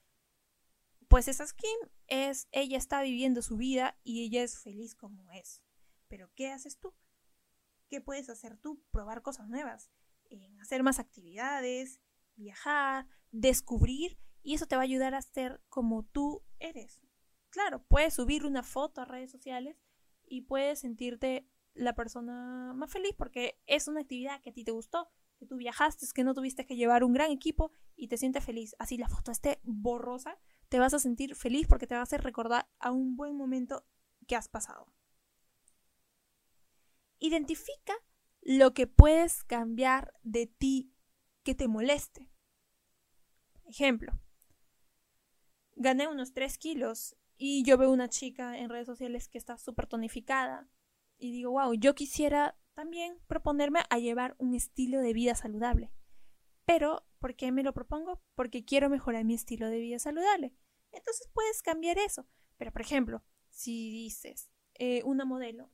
pues 1.08 1.26
esa 1.28 1.44
Kim 1.56 1.90
es, 2.06 2.48
ella 2.52 2.76
está 2.76 3.02
viviendo 3.02 3.42
su 3.42 3.56
vida 3.56 3.98
y 4.04 4.24
ella 4.24 4.42
es 4.42 4.58
feliz 4.58 4.94
como 4.94 5.30
es. 5.32 5.62
Pero 6.08 6.30
¿qué 6.34 6.50
haces 6.50 6.78
tú? 6.78 6.94
¿Qué 7.88 8.00
puedes 8.00 8.28
hacer 8.28 8.58
tú? 8.58 8.82
Probar 8.90 9.22
cosas 9.22 9.48
nuevas, 9.48 9.90
hacer 10.60 10.82
más 10.82 10.98
actividades, 10.98 12.00
viajar, 12.36 13.06
descubrir 13.30 14.18
y 14.42 14.54
eso 14.54 14.66
te 14.66 14.76
va 14.76 14.82
a 14.82 14.84
ayudar 14.84 15.14
a 15.14 15.22
ser 15.22 15.62
como 15.68 16.04
tú 16.04 16.42
eres. 16.58 17.02
Claro, 17.50 17.82
puedes 17.88 18.14
subir 18.14 18.44
una 18.44 18.62
foto 18.62 19.00
a 19.00 19.06
redes 19.06 19.30
sociales 19.30 19.76
y 20.26 20.42
puedes 20.42 20.80
sentirte 20.80 21.48
la 21.74 21.94
persona 21.94 22.72
más 22.74 22.92
feliz 22.92 23.12
porque 23.16 23.60
es 23.66 23.88
una 23.88 24.00
actividad 24.00 24.40
que 24.42 24.50
a 24.50 24.52
ti 24.52 24.64
te 24.64 24.72
gustó, 24.72 25.08
que 25.38 25.46
tú 25.46 25.56
viajaste, 25.56 26.06
que 26.14 26.24
no 26.24 26.34
tuviste 26.34 26.66
que 26.66 26.76
llevar 26.76 27.04
un 27.04 27.12
gran 27.12 27.30
equipo 27.30 27.72
y 27.96 28.08
te 28.08 28.18
sientes 28.18 28.44
feliz. 28.44 28.74
Así 28.78 28.98
la 28.98 29.08
foto 29.08 29.30
esté 29.30 29.60
borrosa, 29.62 30.38
te 30.68 30.78
vas 30.78 30.94
a 30.94 30.98
sentir 30.98 31.34
feliz 31.34 31.66
porque 31.66 31.86
te 31.86 31.94
va 31.94 32.00
a 32.00 32.04
hacer 32.04 32.22
recordar 32.22 32.68
a 32.78 32.90
un 32.90 33.16
buen 33.16 33.36
momento 33.36 33.86
que 34.26 34.36
has 34.36 34.48
pasado. 34.48 34.92
Identifica 37.18 37.94
lo 38.42 38.74
que 38.74 38.86
puedes 38.86 39.44
cambiar 39.44 40.14
de 40.22 40.46
ti 40.46 40.92
que 41.42 41.54
te 41.54 41.68
moleste. 41.68 42.30
Ejemplo, 43.64 44.18
gané 45.76 46.08
unos 46.08 46.32
3 46.32 46.58
kilos 46.58 47.16
y 47.36 47.62
yo 47.64 47.78
veo 47.78 47.90
una 47.90 48.08
chica 48.08 48.58
en 48.58 48.68
redes 48.68 48.86
sociales 48.86 49.28
que 49.28 49.38
está 49.38 49.58
súper 49.58 49.86
tonificada 49.86 50.68
y 51.18 51.32
digo, 51.32 51.52
wow, 51.52 51.74
yo 51.74 51.94
quisiera 51.94 52.58
también 52.74 53.18
proponerme 53.26 53.80
a 53.90 53.98
llevar 53.98 54.36
un 54.38 54.54
estilo 54.54 55.00
de 55.00 55.12
vida 55.12 55.34
saludable. 55.34 55.92
Pero, 56.64 57.07
¿por 57.18 57.34
qué 57.34 57.52
me 57.52 57.62
lo 57.62 57.72
propongo? 57.72 58.22
Porque 58.34 58.64
quiero 58.64 58.88
mejorar 58.88 59.24
mi 59.24 59.34
estilo 59.34 59.68
de 59.68 59.78
vida 59.78 59.98
saludable. 59.98 60.54
Entonces 60.92 61.28
puedes 61.32 61.62
cambiar 61.62 61.98
eso. 61.98 62.26
Pero, 62.56 62.72
por 62.72 62.82
ejemplo, 62.82 63.22
si 63.48 63.90
dices, 63.90 64.50
eh, 64.74 65.02
una 65.04 65.24
modelo, 65.24 65.70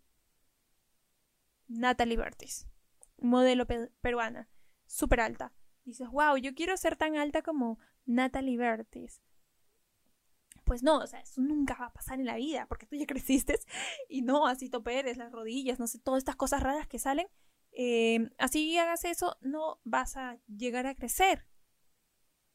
Natalie 1.67 2.17
Bertis, 2.17 2.67
modelo 3.19 3.67
peruana, 4.01 4.49
súper 4.87 5.21
alta. 5.21 5.53
Dices, 5.85 6.09
wow, 6.09 6.37
yo 6.37 6.55
quiero 6.55 6.77
ser 6.77 6.97
tan 6.97 7.17
alta 7.17 7.43
como 7.43 7.79
Natalie 8.07 8.57
Bertis. 8.57 9.23
Pues 10.65 10.83
no, 10.83 10.99
o 10.99 11.07
sea, 11.07 11.21
eso 11.21 11.43
nunca 11.43 11.77
va 11.79 11.87
a 11.87 11.93
pasar 11.93 12.19
en 12.19 12.27
la 12.27 12.37
vida, 12.37 12.67
porque 12.67 12.87
tú 12.87 12.97
ya 12.97 13.07
creciste 13.07 13.59
y 14.09 14.23
no, 14.23 14.47
así 14.47 14.71
toperes, 14.71 15.19
las 15.19 15.31
rodillas, 15.31 15.79
no 15.79 15.87
sé, 15.87 15.99
todas 15.99 16.19
estas 16.19 16.37
cosas 16.37 16.63
raras 16.63 16.89
que 16.89 16.99
salen. 16.99 17.27
Eh, 17.77 18.31
así 18.39 18.79
hagas 18.79 19.05
eso, 19.05 19.37
no 19.41 19.81
vas 19.85 20.17
a 20.17 20.39
llegar 20.47 20.87
a 20.87 20.95
crecer. 20.95 21.47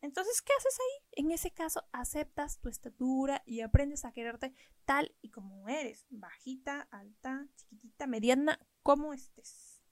Entonces, 0.01 0.41
¿qué 0.41 0.53
haces 0.58 0.77
ahí? 0.79 1.23
En 1.23 1.32
ese 1.32 1.51
caso, 1.51 1.86
aceptas 1.91 2.60
tu 2.60 2.69
estatura 2.69 3.43
y 3.45 3.62
aprendes 3.62 4.05
a 4.05 4.13
quererte 4.13 4.53
tal 4.86 5.13
y 5.21 5.29
como 5.29 5.67
eres, 5.67 6.05
bajita, 6.10 6.88
alta, 6.89 7.47
chiquitita, 7.58 8.08
mediana, 8.08 8.65
como 8.82 9.13
estés. 9.13 9.84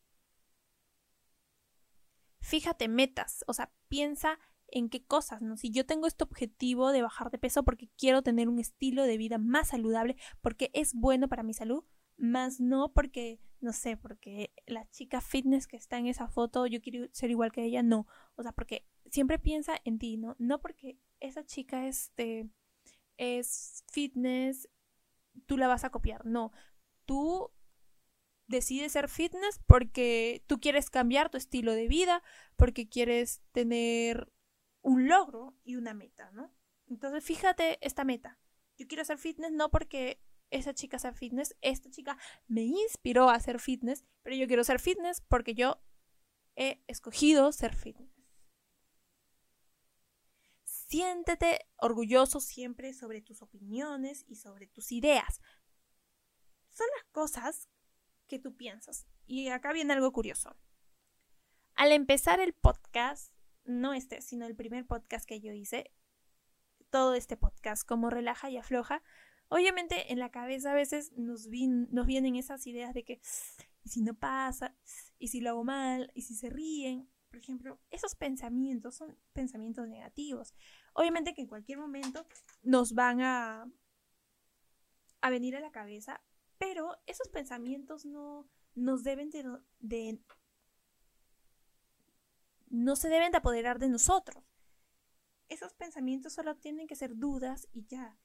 Fíjate 2.40 2.88
metas, 2.88 3.44
o 3.48 3.54
sea, 3.54 3.74
piensa 3.90 4.40
en 4.70 4.90
qué 4.90 5.06
cosas, 5.06 5.42
¿no? 5.42 5.58
Si 5.58 5.72
yo 5.72 5.86
tengo 5.86 6.08
este 6.08 6.24
objetivo 6.24 6.92
de 6.94 7.02
bajar 7.02 7.30
de 7.30 7.38
peso 7.38 7.64
porque 7.64 7.90
quiero 7.98 8.22
tener 8.22 8.48
un 8.48 8.60
estilo 8.60 9.04
de 9.04 9.18
vida 9.18 9.38
más 9.38 9.70
saludable, 9.70 10.16
porque 10.42 10.72
es 10.74 10.94
bueno 10.94 11.28
para 11.28 11.44
mi 11.44 11.54
salud, 11.54 11.84
más 12.16 12.62
no 12.62 12.94
porque, 12.94 13.42
no 13.60 13.74
sé, 13.74 13.98
porque 13.98 14.54
la 14.66 14.90
chica 14.90 15.22
fitness 15.22 15.68
que 15.68 15.78
está 15.78 15.98
en 15.98 16.08
esa 16.08 16.28
foto, 16.28 16.68
yo 16.68 16.82
quiero 16.82 17.08
ser 17.12 17.32
igual 17.32 17.52
que 17.52 17.64
ella, 17.64 17.84
no. 17.84 18.08
O 18.36 18.44
sea, 18.44 18.52
porque 18.52 18.86
siempre 19.10 19.40
piensa 19.40 19.78
en 19.84 20.00
ti, 20.00 20.18
¿no? 20.18 20.36
No 20.40 20.62
porque 20.62 21.00
esa 21.20 21.44
chica 21.46 21.88
este, 21.88 22.50
es 23.18 23.84
fitness, 23.92 24.70
tú 25.46 25.58
la 25.58 25.68
vas 25.68 25.84
a 25.84 25.90
copiar, 25.90 26.26
no. 26.26 26.52
Tú 27.06 27.52
decides 28.48 28.94
ser 28.94 29.10
fitness 29.10 29.60
porque 29.66 30.44
tú 30.48 30.60
quieres 30.60 30.90
cambiar 30.90 31.30
tu 31.30 31.38
estilo 31.38 31.74
de 31.74 31.88
vida, 31.88 32.24
porque 32.56 32.88
quieres 32.88 33.42
tener 33.52 34.32
un 34.82 35.08
logro 35.08 35.58
y 35.64 35.76
una 35.76 35.94
meta, 35.94 36.32
¿no? 36.32 36.54
Entonces, 36.88 37.24
fíjate 37.24 37.78
esta 37.86 38.06
meta. 38.06 38.40
Yo 38.78 38.88
quiero 38.88 39.02
hacer 39.02 39.18
fitness 39.18 39.52
no 39.52 39.70
porque 39.70 40.22
esa 40.50 40.74
chica 40.74 41.00
sea 41.00 41.14
fitness, 41.14 41.56
esta 41.62 41.90
chica 41.90 42.18
me 42.48 42.62
inspiró 42.62 43.30
a 43.30 43.36
hacer 43.36 43.60
fitness, 43.60 44.06
pero 44.24 44.36
yo 44.36 44.48
quiero 44.48 44.64
ser 44.64 44.80
fitness 44.80 45.22
porque 45.22 45.54
yo 45.54 45.82
he 46.56 46.84
escogido 46.88 47.52
ser 47.52 47.76
fitness. 47.76 48.12
Siéntete 50.64 51.68
orgulloso 51.76 52.40
siempre 52.40 52.94
sobre 52.94 53.22
tus 53.22 53.42
opiniones 53.42 54.26
y 54.28 54.36
sobre 54.36 54.68
tus 54.68 54.92
ideas. 54.94 55.42
Son 56.70 56.88
las 56.96 57.06
cosas 57.12 57.70
que 58.28 58.40
tú 58.40 58.56
piensas. 58.56 59.06
Y 59.26 59.50
acá 59.50 59.74
viene 59.74 59.94
algo 59.94 60.12
curioso. 60.14 60.56
Al 61.76 61.92
empezar 61.92 62.40
el 62.40 62.54
podcast, 62.54 63.34
no 63.66 63.94
este, 63.94 64.22
sino 64.22 64.46
el 64.46 64.56
primer 64.56 64.86
podcast 64.86 65.28
que 65.28 65.42
yo 65.42 65.52
hice, 65.52 65.92
todo 66.90 67.14
este 67.14 67.36
podcast 67.36 67.86
como 67.86 68.10
relaja 68.10 68.50
y 68.50 68.58
afloja, 68.58 69.04
obviamente 69.50 70.12
en 70.12 70.20
la 70.20 70.30
cabeza 70.30 70.72
a 70.72 70.76
veces 70.76 71.12
nos, 71.18 71.48
nos 71.48 72.06
vienen 72.06 72.36
esas 72.36 72.66
ideas 72.68 72.94
de 72.94 73.04
que, 73.04 73.22
¿y 73.84 73.90
si 73.90 74.02
no 74.02 74.14
pasa? 74.14 74.76
¿Y 75.20 75.30
si 75.30 75.42
lo 75.42 75.52
hago 75.52 75.64
mal? 75.64 76.12
¿Y 76.14 76.24
si 76.24 76.36
se 76.36 76.50
ríen? 76.50 77.10
Por 77.30 77.40
ejemplo, 77.40 77.80
esos 77.92 78.16
pensamientos 78.16 78.96
son 78.96 79.18
pensamientos 79.34 79.88
negativos. 79.88 80.54
Obviamente 80.94 81.34
que 81.34 81.42
en 81.42 81.48
cualquier 81.48 81.78
momento 81.78 82.26
nos 82.64 82.94
van 82.94 83.22
a, 83.22 83.70
a 85.22 85.30
venir 85.30 85.56
a 85.56 85.60
la 85.60 85.72
cabeza, 85.72 86.22
pero 86.58 86.98
esos 87.06 87.28
pensamientos 87.30 88.06
no 88.06 88.50
nos 88.78 89.04
deben 89.04 89.30
de, 89.80 90.20
no 92.70 92.96
se 92.96 93.10
deben 93.10 93.32
de 93.32 93.38
apoderar 93.38 93.80
de 93.80 93.90
nosotros. 93.90 94.44
Esos 95.50 95.74
pensamientos 95.74 96.34
solo 96.34 96.56
tienen 96.58 96.88
que 96.88 96.96
ser 96.96 97.16
dudas 97.18 97.68
y 97.72 97.86
ya. 97.86 98.18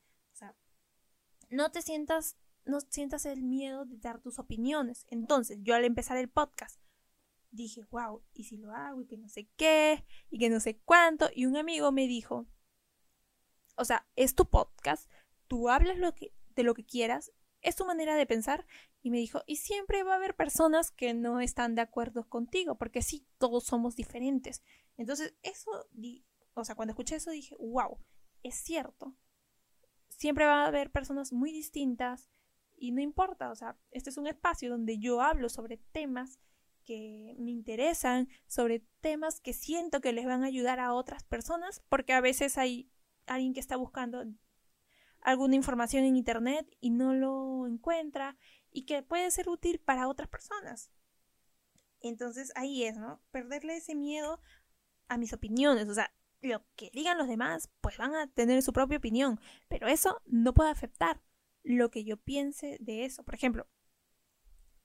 No 1.53 1.71
te 1.71 1.83
sientas, 1.83 2.39
no 2.65 2.81
sientas 2.81 3.27
el 3.27 3.43
miedo 3.43 3.85
de 3.85 3.99
dar 3.99 4.23
tus 4.23 4.39
opiniones. 4.39 5.05
Entonces, 5.11 5.59
yo 5.61 5.75
al 5.75 5.85
empezar 5.85 6.17
el 6.17 6.31
podcast 6.31 6.81
dije, 7.51 7.85
wow, 7.91 8.23
¿y 8.33 8.45
si 8.45 8.57
lo 8.57 8.73
hago? 8.73 9.03
Y 9.03 9.07
que 9.07 9.19
no 9.19 9.29
sé 9.29 9.51
qué, 9.57 10.03
y 10.31 10.39
que 10.39 10.49
no 10.49 10.61
sé 10.61 10.79
cuánto. 10.79 11.29
Y 11.35 11.45
un 11.45 11.59
amigo 11.59 11.93
me 11.93 12.07
dijo, 12.07 12.47
o 13.77 13.85
sea, 13.85 14.09
es 14.17 14.35
tu 14.35 14.49
podcast, 14.49 15.11
tú 15.47 15.69
hablas 15.69 15.99
lo 15.99 16.15
que, 16.15 16.33
de 16.55 16.63
lo 16.63 16.73
que 16.73 16.87
quieras, 16.87 17.33
es 17.61 17.77
tu 17.77 17.85
manera 17.85 18.17
de 18.17 18.25
pensar. 18.25 18.67
Y 19.03 19.11
me 19.11 19.19
dijo, 19.19 19.43
y 19.47 19.57
siempre 19.57 20.05
va 20.05 20.15
a 20.15 20.17
haber 20.17 20.35
personas 20.35 20.91
que 20.91 21.13
no 21.13 21.39
están 21.41 21.75
de 21.75 21.83
acuerdo 21.83 22.27
contigo, 22.31 22.79
porque 22.79 23.03
sí, 23.03 23.27
todos 23.37 23.65
somos 23.65 23.95
diferentes. 23.95 24.63
Entonces, 24.97 25.35
eso, 25.43 25.71
o 26.55 26.65
sea, 26.65 26.77
cuando 26.77 26.93
escuché 26.93 27.17
eso 27.17 27.31
dije, 27.31 27.55
wow, 27.59 27.99
es 28.43 28.55
cierto. 28.55 29.15
Siempre 30.17 30.45
va 30.45 30.65
a 30.65 30.67
haber 30.67 30.91
personas 30.91 31.33
muy 31.33 31.53
distintas 31.53 32.31
y 32.77 32.93
no 32.93 33.01
importa, 33.01 33.51
o 33.51 33.55
sea, 33.55 33.77
este 33.91 34.11
es 34.11 34.17
un 34.17 34.27
espacio 34.27 34.71
donde 34.71 34.99
yo 34.99 35.21
hablo 35.21 35.49
sobre 35.49 35.77
temas 35.77 36.41
que 36.85 37.37
me 37.39 37.51
interesan, 37.51 38.29
sobre 38.47 38.81
temas 39.01 39.41
que 39.41 39.53
siento 39.53 40.01
que 40.01 40.13
les 40.13 40.27
van 40.27 40.43
a 40.43 40.49
ayudar 40.49 40.81
a 40.81 40.93
otras 40.93 41.23
personas, 41.23 41.83
porque 41.89 42.13
a 42.13 42.21
veces 42.21 42.59
hay 42.59 42.91
alguien 43.27 43.55
que 43.55 43.61
está 43.61 43.77
buscando 43.77 44.25
alguna 45.21 45.55
información 45.55 46.05
en 46.05 46.17
internet 46.17 46.69
y 46.81 46.91
no 46.91 47.15
lo 47.15 47.67
encuentra 47.67 48.37
y 48.71 48.85
que 48.85 49.03
puede 49.03 49.31
ser 49.31 49.49
útil 49.49 49.79
para 49.79 50.09
otras 50.09 50.29
personas. 50.29 50.91
Entonces 52.01 52.53
ahí 52.57 52.83
es, 52.85 52.97
¿no? 52.97 53.23
Perderle 53.31 53.77
ese 53.77 53.95
miedo 53.95 54.41
a 55.09 55.19
mis 55.19 55.33
opiniones, 55.33 55.89
o 55.89 55.95
sea, 55.95 56.13
lo 56.43 56.65
que 56.77 56.91
digan 56.93 57.19
los 57.19 57.29
demás, 57.29 57.71
pues 57.81 57.97
van 57.97 58.15
a 58.15 58.27
tener 58.27 58.63
su 58.63 58.73
propia 58.73 58.99
opinión, 58.99 59.41
pero 59.69 59.87
eso 59.87 60.21
no 60.27 60.53
puede 60.53 60.71
afectar 60.71 61.23
lo 61.63 61.91
que 61.91 62.05
yo 62.05 62.17
piense 62.17 62.77
de 62.81 63.05
eso. 63.05 63.23
Por 63.25 63.35
ejemplo, 63.35 63.67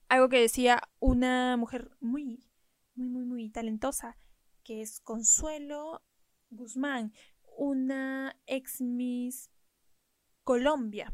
algo 0.08 0.28
que 0.28 0.40
decía 0.40 0.88
una 1.00 1.56
mujer 1.56 1.90
muy, 2.00 2.48
muy, 2.94 3.08
muy, 3.08 3.24
muy 3.24 3.50
talentosa, 3.50 4.16
que 4.62 4.80
es 4.80 5.00
Consuelo 5.00 6.02
Guzmán, 6.50 7.12
una 7.56 8.40
ex 8.46 8.80
Miss 8.80 9.50
Colombia. 10.44 11.12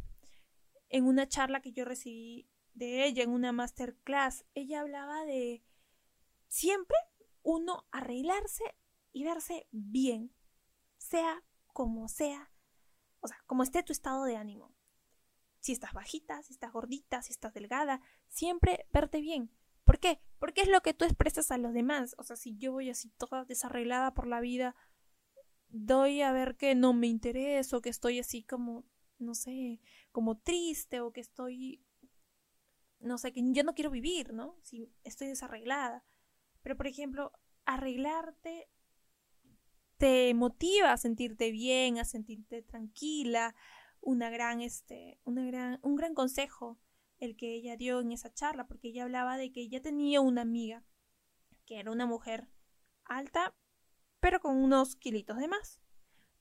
En 0.91 1.07
una 1.07 1.27
charla 1.27 1.61
que 1.61 1.73
yo 1.73 1.85
recibí 1.85 2.49
de 2.75 3.07
ella, 3.07 3.23
en 3.23 3.31
una 3.31 3.53
masterclass, 3.53 4.45
ella 4.55 4.81
hablaba 4.81 5.25
de 5.25 5.65
siempre 6.49 6.97
uno 7.43 7.87
arreglarse 7.91 8.65
y 9.15 9.25
verse 9.25 9.67
bien, 9.71 10.31
sea 10.99 11.43
como 11.69 12.09
sea, 12.09 12.53
o 13.21 13.29
sea, 13.29 13.39
como 13.47 13.63
esté 13.63 13.83
tu 13.83 13.93
estado 13.93 14.25
de 14.25 14.37
ánimo. 14.37 14.75
Si 15.61 15.73
estás 15.73 15.95
bajita, 15.95 16.43
si 16.43 16.53
estás 16.53 16.71
gordita, 16.71 17.23
si 17.23 17.33
estás 17.33 17.55
delgada, 17.55 18.03
siempre 18.29 18.87
verte 18.93 19.23
bien. 19.23 19.51
¿Por 19.85 19.99
qué? 19.99 20.21
Porque 20.39 20.61
es 20.61 20.69
lo 20.69 20.83
que 20.83 20.93
tú 20.93 21.07
expresas 21.07 21.51
a 21.51 21.57
los 21.57 21.73
demás. 21.73 22.15
O 22.19 22.23
sea, 22.23 22.37
si 22.37 22.59
yo 22.59 22.73
voy 22.73 22.91
así 22.91 23.09
toda 23.17 23.47
desarreglada 23.47 24.13
por 24.13 24.27
la 24.27 24.41
vida, 24.41 24.77
doy 25.69 26.21
a 26.21 26.33
ver 26.33 26.57
que 26.57 26.75
no 26.75 26.93
me 26.93 27.07
intereso, 27.07 27.81
que 27.81 27.89
estoy 27.89 28.19
así 28.19 28.43
como 28.43 28.85
no 29.19 29.35
sé, 29.35 29.81
como 30.13 30.39
triste 30.39 31.01
o 31.01 31.13
que 31.13 31.21
estoy, 31.21 31.85
no 33.01 33.19
sé, 33.19 33.33
que 33.33 33.43
yo 33.53 33.65
no 33.65 33.75
quiero 33.75 33.91
vivir, 33.91 34.33
¿no? 34.33 34.57
Si 34.63 34.93
estoy 35.03 35.29
desarreglada. 35.29 36.05
Pero, 36.63 36.77
por 36.77 36.87
ejemplo, 36.87 37.33
arreglarte 37.65 38.69
te 39.97 40.33
motiva 40.35 40.93
a 40.93 40.97
sentirte 40.97 41.51
bien, 41.51 41.99
a 41.99 42.05
sentirte 42.05 42.63
tranquila. 42.63 43.55
Una 44.01 44.31
gran, 44.31 44.61
este, 44.61 45.19
una 45.25 45.45
gran, 45.47 45.79
un 45.83 45.97
gran 45.97 46.15
consejo 46.15 46.79
el 47.19 47.37
que 47.37 47.55
ella 47.55 47.77
dio 47.77 48.01
en 48.01 48.13
esa 48.13 48.33
charla, 48.33 48.67
porque 48.67 48.89
ella 48.89 49.05
hablaba 49.05 49.37
de 49.37 49.53
que 49.53 49.63
ella 49.63 49.81
tenía 49.81 50.21
una 50.21 50.43
amiga 50.43 50.85
que 51.65 51.79
era 51.79 51.91
una 51.91 52.07
mujer 52.07 52.49
alta, 53.05 53.55
pero 54.21 54.41
con 54.41 54.57
unos 54.57 54.97
kilitos 54.97 55.39
de 55.39 55.49
más. 55.49 55.81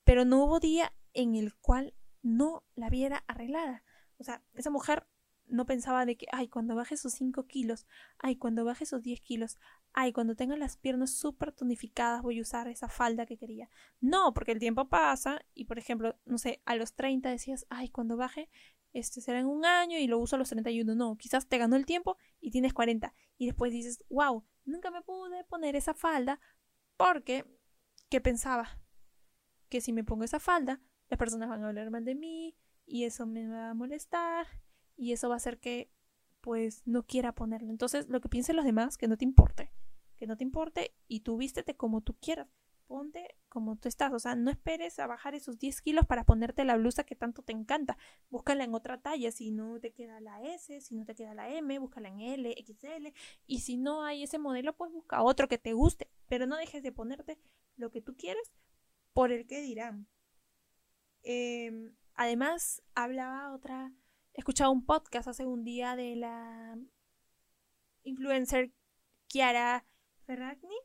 Pero 0.03 0.25
no 0.25 0.43
hubo 0.43 0.59
día 0.59 0.93
en 1.13 1.35
el 1.35 1.55
cual 1.55 1.93
no 2.21 2.65
la 2.75 2.89
viera 2.89 3.23
arreglada. 3.27 3.83
O 4.17 4.23
sea, 4.23 4.43
esa 4.53 4.69
mujer 4.69 5.07
no 5.53 5.67
pensaba 5.67 6.05
de 6.05 6.17
que, 6.17 6.25
ay, 6.31 6.47
cuando 6.47 6.75
baje 6.75 6.95
esos 6.95 7.13
5 7.13 7.45
kilos, 7.45 7.85
ay, 8.17 8.37
cuando 8.37 8.65
baje 8.65 8.85
esos 8.85 9.03
10 9.03 9.21
kilos, 9.21 9.59
ay, 9.93 10.11
cuando 10.11 10.35
tenga 10.35 10.57
las 10.57 10.77
piernas 10.77 11.11
súper 11.11 11.51
tonificadas 11.51 12.23
voy 12.23 12.39
a 12.39 12.41
usar 12.41 12.67
esa 12.67 12.89
falda 12.89 13.27
que 13.27 13.37
quería. 13.37 13.69
No, 14.01 14.33
porque 14.33 14.51
el 14.51 14.59
tiempo 14.59 14.89
pasa 14.89 15.45
y, 15.53 15.65
por 15.65 15.77
ejemplo, 15.77 16.17
no 16.25 16.39
sé, 16.39 16.63
a 16.65 16.75
los 16.75 16.95
30 16.95 17.29
decías, 17.29 17.67
ay, 17.69 17.89
cuando 17.89 18.17
baje, 18.17 18.49
este 18.93 19.21
será 19.21 19.39
en 19.39 19.45
un 19.45 19.63
año 19.63 19.99
y 19.99 20.07
lo 20.07 20.17
uso 20.17 20.35
a 20.35 20.39
los 20.39 20.49
31. 20.49 20.95
No, 20.95 21.17
quizás 21.17 21.47
te 21.47 21.59
ganó 21.59 21.75
el 21.75 21.85
tiempo 21.85 22.17
y 22.41 22.49
tienes 22.49 22.73
40. 22.73 23.13
Y 23.37 23.45
después 23.45 23.71
dices, 23.71 24.03
wow, 24.09 24.43
nunca 24.65 24.89
me 24.89 25.03
pude 25.03 25.43
poner 25.43 25.75
esa 25.75 25.93
falda 25.93 26.39
porque, 26.97 27.45
¿qué 28.09 28.21
pensaba? 28.21 28.81
Que 29.69 29.81
si 29.81 29.93
me 29.93 30.03
pongo 30.03 30.23
esa 30.23 30.39
falda, 30.39 30.81
las 31.09 31.19
personas 31.19 31.47
van 31.47 31.63
a 31.63 31.67
hablar 31.67 31.91
mal 31.91 32.05
de 32.05 32.15
mí 32.15 32.55
y 32.87 33.03
eso 33.03 33.27
me 33.27 33.47
va 33.47 33.69
a 33.69 33.73
molestar 33.75 34.47
y 34.95 35.13
eso 35.13 35.29
va 35.29 35.35
a 35.35 35.37
hacer 35.37 35.59
que 35.59 35.91
pues 36.41 36.81
no 36.85 37.03
quiera 37.03 37.33
ponerlo. 37.33 37.69
Entonces, 37.69 38.09
lo 38.09 38.19
que 38.19 38.29
piensen 38.29 38.55
los 38.55 38.65
demás, 38.65 38.97
que 38.97 39.07
no 39.07 39.17
te 39.17 39.23
importe, 39.23 39.71
que 40.17 40.27
no 40.27 40.35
te 40.35 40.43
importe 40.43 40.93
y 41.07 41.21
tú 41.21 41.37
vístete 41.37 41.75
como 41.75 42.01
tú 42.01 42.15
quieras. 42.19 42.49
Ponte 42.85 43.37
como 43.47 43.77
tú 43.77 43.87
estás, 43.87 44.11
o 44.11 44.19
sea, 44.19 44.35
no 44.35 44.51
esperes 44.51 44.99
a 44.99 45.07
bajar 45.07 45.35
esos 45.35 45.57
10 45.57 45.81
kilos 45.81 46.05
para 46.05 46.25
ponerte 46.25 46.65
la 46.65 46.75
blusa 46.75 47.05
que 47.05 47.15
tanto 47.15 47.41
te 47.41 47.53
encanta. 47.53 47.97
Búscala 48.29 48.65
en 48.65 48.75
otra 48.75 48.99
talla, 48.99 49.31
si 49.31 49.51
no 49.51 49.79
te 49.79 49.93
queda 49.93 50.19
la 50.19 50.41
S, 50.43 50.81
si 50.81 50.95
no 50.95 51.05
te 51.05 51.15
queda 51.15 51.33
la 51.33 51.49
M, 51.49 51.79
búscala 51.79 52.09
en 52.09 52.19
L, 52.19 52.53
XL, 52.57 53.13
y 53.47 53.59
si 53.61 53.77
no 53.77 54.03
hay 54.03 54.23
ese 54.23 54.37
modelo, 54.37 54.75
pues 54.75 54.91
busca 54.91 55.23
otro 55.23 55.47
que 55.47 55.57
te 55.57 55.71
guste, 55.71 56.09
pero 56.27 56.45
no 56.45 56.57
dejes 56.57 56.83
de 56.83 56.91
ponerte 56.91 57.39
lo 57.77 57.89
que 57.89 58.01
tú 58.01 58.15
quieres 58.17 58.51
por 59.13 59.31
el 59.31 59.47
que 59.47 59.61
dirán. 59.61 60.07
Em, 61.23 61.95
además, 62.15 62.83
hablaba 62.95 63.53
otra 63.53 63.93
he 64.33 64.39
escuchado 64.39 64.71
un 64.71 64.85
podcast 64.85 65.27
hace 65.27 65.45
un 65.45 65.63
día 65.63 65.95
de 65.95 66.15
la 66.15 66.77
influencer 68.03 68.71
Kiara 69.27 69.85
Ferragni, 70.25 70.75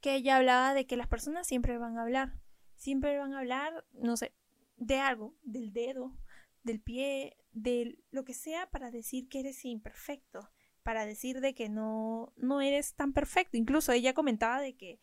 que 0.00 0.14
ella 0.14 0.36
hablaba 0.36 0.74
de 0.74 0.86
que 0.86 0.96
las 0.96 1.08
personas 1.08 1.46
siempre 1.46 1.78
van 1.78 1.98
a 1.98 2.02
hablar, 2.02 2.40
siempre 2.74 3.18
van 3.18 3.34
a 3.34 3.40
hablar, 3.40 3.84
no 3.92 4.16
sé, 4.16 4.34
de 4.76 4.98
algo, 4.98 5.36
del 5.42 5.72
dedo, 5.72 6.16
del 6.62 6.80
pie, 6.80 7.36
de 7.52 7.98
lo 8.10 8.24
que 8.24 8.34
sea 8.34 8.70
para 8.70 8.90
decir 8.90 9.28
que 9.28 9.40
eres 9.40 9.64
imperfecto, 9.64 10.50
para 10.82 11.06
decir 11.06 11.40
de 11.40 11.54
que 11.54 11.68
no, 11.68 12.32
no 12.36 12.60
eres 12.60 12.94
tan 12.94 13.12
perfecto. 13.12 13.56
Incluso 13.56 13.92
ella 13.92 14.14
comentaba 14.14 14.60
de 14.60 14.76
que 14.76 15.00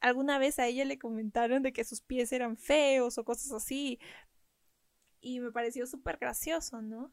alguna 0.00 0.38
vez 0.38 0.58
a 0.58 0.66
ella 0.66 0.84
le 0.84 0.98
comentaron 0.98 1.62
de 1.62 1.72
que 1.72 1.84
sus 1.84 2.00
pies 2.00 2.32
eran 2.32 2.56
feos 2.56 3.18
o 3.18 3.24
cosas 3.24 3.52
así. 3.52 3.98
Y 5.20 5.40
me 5.40 5.52
pareció 5.52 5.86
súper 5.86 6.18
gracioso, 6.18 6.80
¿no? 6.80 7.12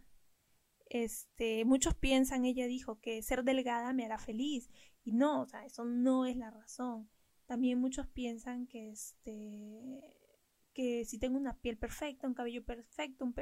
Este, 0.85 1.65
muchos 1.65 1.95
piensan, 1.95 2.45
ella 2.45 2.67
dijo, 2.67 2.99
que 2.99 3.21
ser 3.21 3.43
delgada 3.43 3.93
me 3.93 4.05
hará 4.05 4.17
feliz. 4.17 4.69
Y 5.03 5.13
no, 5.13 5.41
o 5.41 5.47
sea, 5.47 5.65
eso 5.65 5.85
no 5.85 6.25
es 6.25 6.37
la 6.37 6.51
razón. 6.51 7.09
También 7.45 7.79
muchos 7.79 8.07
piensan 8.07 8.67
que 8.67 8.89
este 8.89 10.15
que 10.73 11.05
si 11.05 11.17
tengo 11.17 11.37
una 11.37 11.57
piel 11.57 11.77
perfecta, 11.77 12.27
un 12.27 12.33
cabello 12.33 12.65
perfecto, 12.65 13.23
un, 13.23 13.33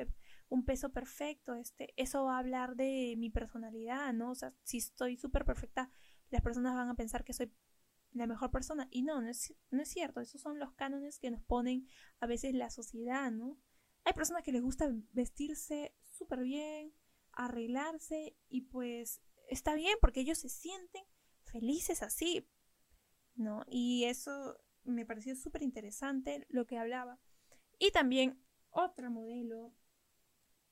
un 0.49 0.65
peso 0.65 0.91
perfecto, 0.91 1.55
este, 1.55 1.91
eso 1.97 2.25
va 2.25 2.35
a 2.35 2.39
hablar 2.39 2.75
de 2.75 3.15
mi 3.17 3.31
personalidad, 3.31 4.13
¿no? 4.13 4.31
O 4.31 4.35
sea, 4.35 4.53
si 4.61 4.77
estoy 4.77 5.17
súper 5.17 5.43
perfecta, 5.43 5.89
las 6.29 6.43
personas 6.43 6.75
van 6.75 6.89
a 6.89 6.95
pensar 6.95 7.23
que 7.23 7.33
soy 7.33 7.51
la 8.11 8.27
mejor 8.27 8.51
persona. 8.51 8.87
Y 8.91 9.01
no, 9.01 9.19
no 9.19 9.29
es, 9.29 9.53
no 9.71 9.81
es 9.81 9.89
cierto. 9.89 10.21
Esos 10.21 10.41
son 10.41 10.59
los 10.59 10.73
cánones 10.73 11.17
que 11.17 11.31
nos 11.31 11.41
ponen 11.41 11.87
a 12.19 12.27
veces 12.27 12.53
la 12.53 12.69
sociedad, 12.69 13.31
¿no? 13.31 13.57
Hay 14.05 14.13
personas 14.13 14.43
que 14.43 14.51
les 14.51 14.61
gusta 14.61 14.93
vestirse 15.11 15.95
súper 16.03 16.43
bien, 16.43 16.93
arreglarse 17.33 18.35
y 18.49 18.61
pues 18.61 19.21
está 19.49 19.75
bien 19.75 19.97
porque 20.01 20.21
ellos 20.21 20.37
se 20.37 20.49
sienten 20.49 21.03
felices 21.43 22.01
así, 22.01 22.47
¿no? 23.35 23.63
Y 23.67 24.05
eso 24.05 24.57
me 24.83 25.05
pareció 25.05 25.35
súper 25.35 25.63
interesante 25.63 26.45
lo 26.49 26.65
que 26.65 26.77
hablaba. 26.77 27.19
Y 27.79 27.91
también 27.91 28.43
otra 28.69 29.09
modelo, 29.09 29.73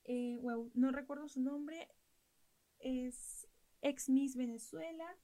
eh, 0.04 0.40
no 0.74 0.92
recuerdo 0.92 1.28
su 1.28 1.40
nombre, 1.40 1.88
es 2.78 3.48
ex 3.80 4.08
Miss 4.08 4.36
Venezuela, 4.36 5.18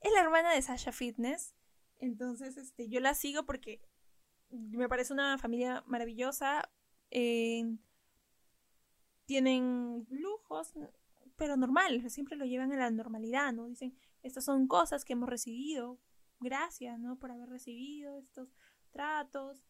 es 0.00 0.12
la 0.12 0.20
hermana 0.20 0.52
de 0.52 0.62
Sasha 0.62 0.92
Fitness, 0.92 1.54
entonces 1.98 2.56
este, 2.56 2.88
yo 2.88 3.00
la 3.00 3.14
sigo 3.14 3.44
porque 3.44 3.82
me 4.50 4.88
parece 4.88 5.12
una 5.12 5.38
familia 5.38 5.84
maravillosa. 5.86 6.70
Eh, 7.10 7.76
tienen 9.30 10.08
lujos, 10.10 10.74
pero 11.36 11.56
normal, 11.56 12.02
siempre 12.10 12.36
lo 12.36 12.46
llevan 12.46 12.72
a 12.72 12.76
la 12.76 12.90
normalidad, 12.90 13.52
¿no? 13.52 13.68
Dicen, 13.68 13.96
estas 14.24 14.44
son 14.44 14.66
cosas 14.66 15.04
que 15.04 15.12
hemos 15.12 15.28
recibido, 15.28 16.00
gracias, 16.40 16.98
¿no? 16.98 17.16
Por 17.16 17.30
haber 17.30 17.48
recibido 17.48 18.18
estos 18.18 18.48
tratos, 18.90 19.62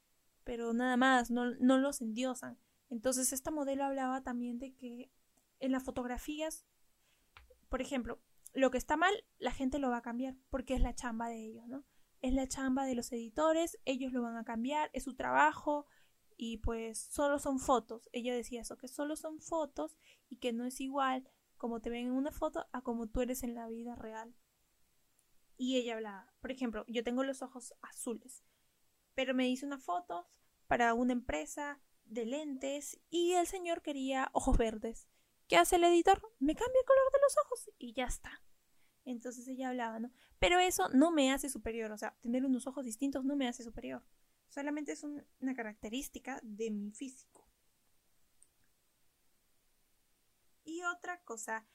pero 0.45 0.73
nada 0.73 0.97
más, 0.97 1.31
no, 1.31 1.51
no 1.57 1.77
los 1.77 2.01
endiosan. 2.01 2.57
Entonces, 2.89 3.35
esta 3.35 3.51
modelo 3.51 3.85
hablaba 3.85 4.23
también 4.23 4.59
de 4.59 4.73
que 4.73 5.13
en 5.59 5.73
las 5.73 5.85
fotografías, 5.85 6.65
por 7.69 7.83
ejemplo, 7.83 8.19
lo 8.55 8.71
que 8.71 8.79
está 8.79 8.97
mal, 8.97 9.13
la 9.39 9.53
gente 9.53 9.79
lo 9.79 9.91
va 9.91 9.99
a 9.99 10.03
cambiar, 10.03 10.37
porque 10.49 10.73
es 10.73 10.81
la 10.81 10.95
chamba 10.95 11.29
de 11.29 11.45
ellos, 11.45 11.67
¿no? 11.67 11.85
Es 12.23 12.33
la 12.33 12.49
chamba 12.49 12.87
de 12.87 12.95
los 12.95 13.13
editores, 13.13 13.79
ellos 13.85 14.11
lo 14.11 14.23
van 14.23 14.39
a 14.39 14.45
cambiar, 14.45 14.89
es 14.95 15.05
su 15.05 15.17
trabajo, 15.17 15.85
y 16.43 16.57
pues 16.57 16.99
solo 16.99 17.39
son 17.39 17.59
fotos. 17.59 18.09
Ella 18.13 18.35
decía 18.35 18.63
eso, 18.63 18.79
que 18.79 18.89
solo 18.89 19.15
son 19.15 19.41
fotos 19.41 19.99
y 20.31 20.37
que 20.37 20.55
no 20.55 20.65
es 20.65 20.81
igual 20.81 21.29
como 21.59 21.83
te 21.83 21.91
ven 21.91 22.07
en 22.07 22.13
una 22.13 22.33
foto 22.33 22.67
a 22.73 22.81
como 22.81 23.09
tú 23.09 23.21
eres 23.21 23.43
en 23.43 23.55
la 23.55 23.69
vida 23.69 23.95
real. 23.95 24.35
Y 25.59 25.77
ella 25.77 25.97
hablaba, 25.97 26.33
por 26.41 26.51
ejemplo, 26.51 26.87
yo 26.89 27.05
tengo 27.05 27.25
los 27.25 27.43
ojos 27.43 27.75
azules, 27.83 28.43
pero 29.15 29.35
me 29.35 29.51
hice 29.51 29.67
una 29.67 29.79
foto 29.79 30.31
para 30.67 30.95
una 30.95 31.13
empresa 31.13 31.79
de 32.07 32.25
lentes 32.25 32.99
y 33.11 33.33
el 33.33 33.47
señor 33.47 33.83
quería 33.83 34.31
ojos 34.33 34.57
verdes. 34.57 35.11
¿Qué 35.47 35.59
hace 35.59 35.77
el 35.77 35.85
editor? 35.85 36.23
Me 36.39 36.55
cambia 36.55 36.81
el 36.81 36.87
color 36.87 37.13
de 37.13 37.19
los 37.21 37.37
ojos 37.45 37.71
y 37.77 37.93
ya 37.93 38.07
está. 38.07 38.43
Entonces 39.05 39.47
ella 39.47 39.69
hablaba, 39.69 39.99
¿no? 39.99 40.11
Pero 40.39 40.59
eso 40.59 40.89
no 40.95 41.11
me 41.11 41.33
hace 41.33 41.51
superior, 41.51 41.93
o 41.93 41.99
sea, 41.99 42.17
tener 42.23 42.47
unos 42.47 42.67
ojos 42.67 42.87
distintos 42.87 43.27
no 43.27 43.37
me 43.37 43.47
hace 43.47 43.63
superior. 43.63 44.03
Solamente 44.51 44.93
es 44.93 45.05
una 45.05 45.55
característica 45.55 46.41
de 46.43 46.71
mi 46.71 46.91
físico. 46.91 47.49
Y 50.65 50.83
otra 50.83 51.23
cosa, 51.23 51.67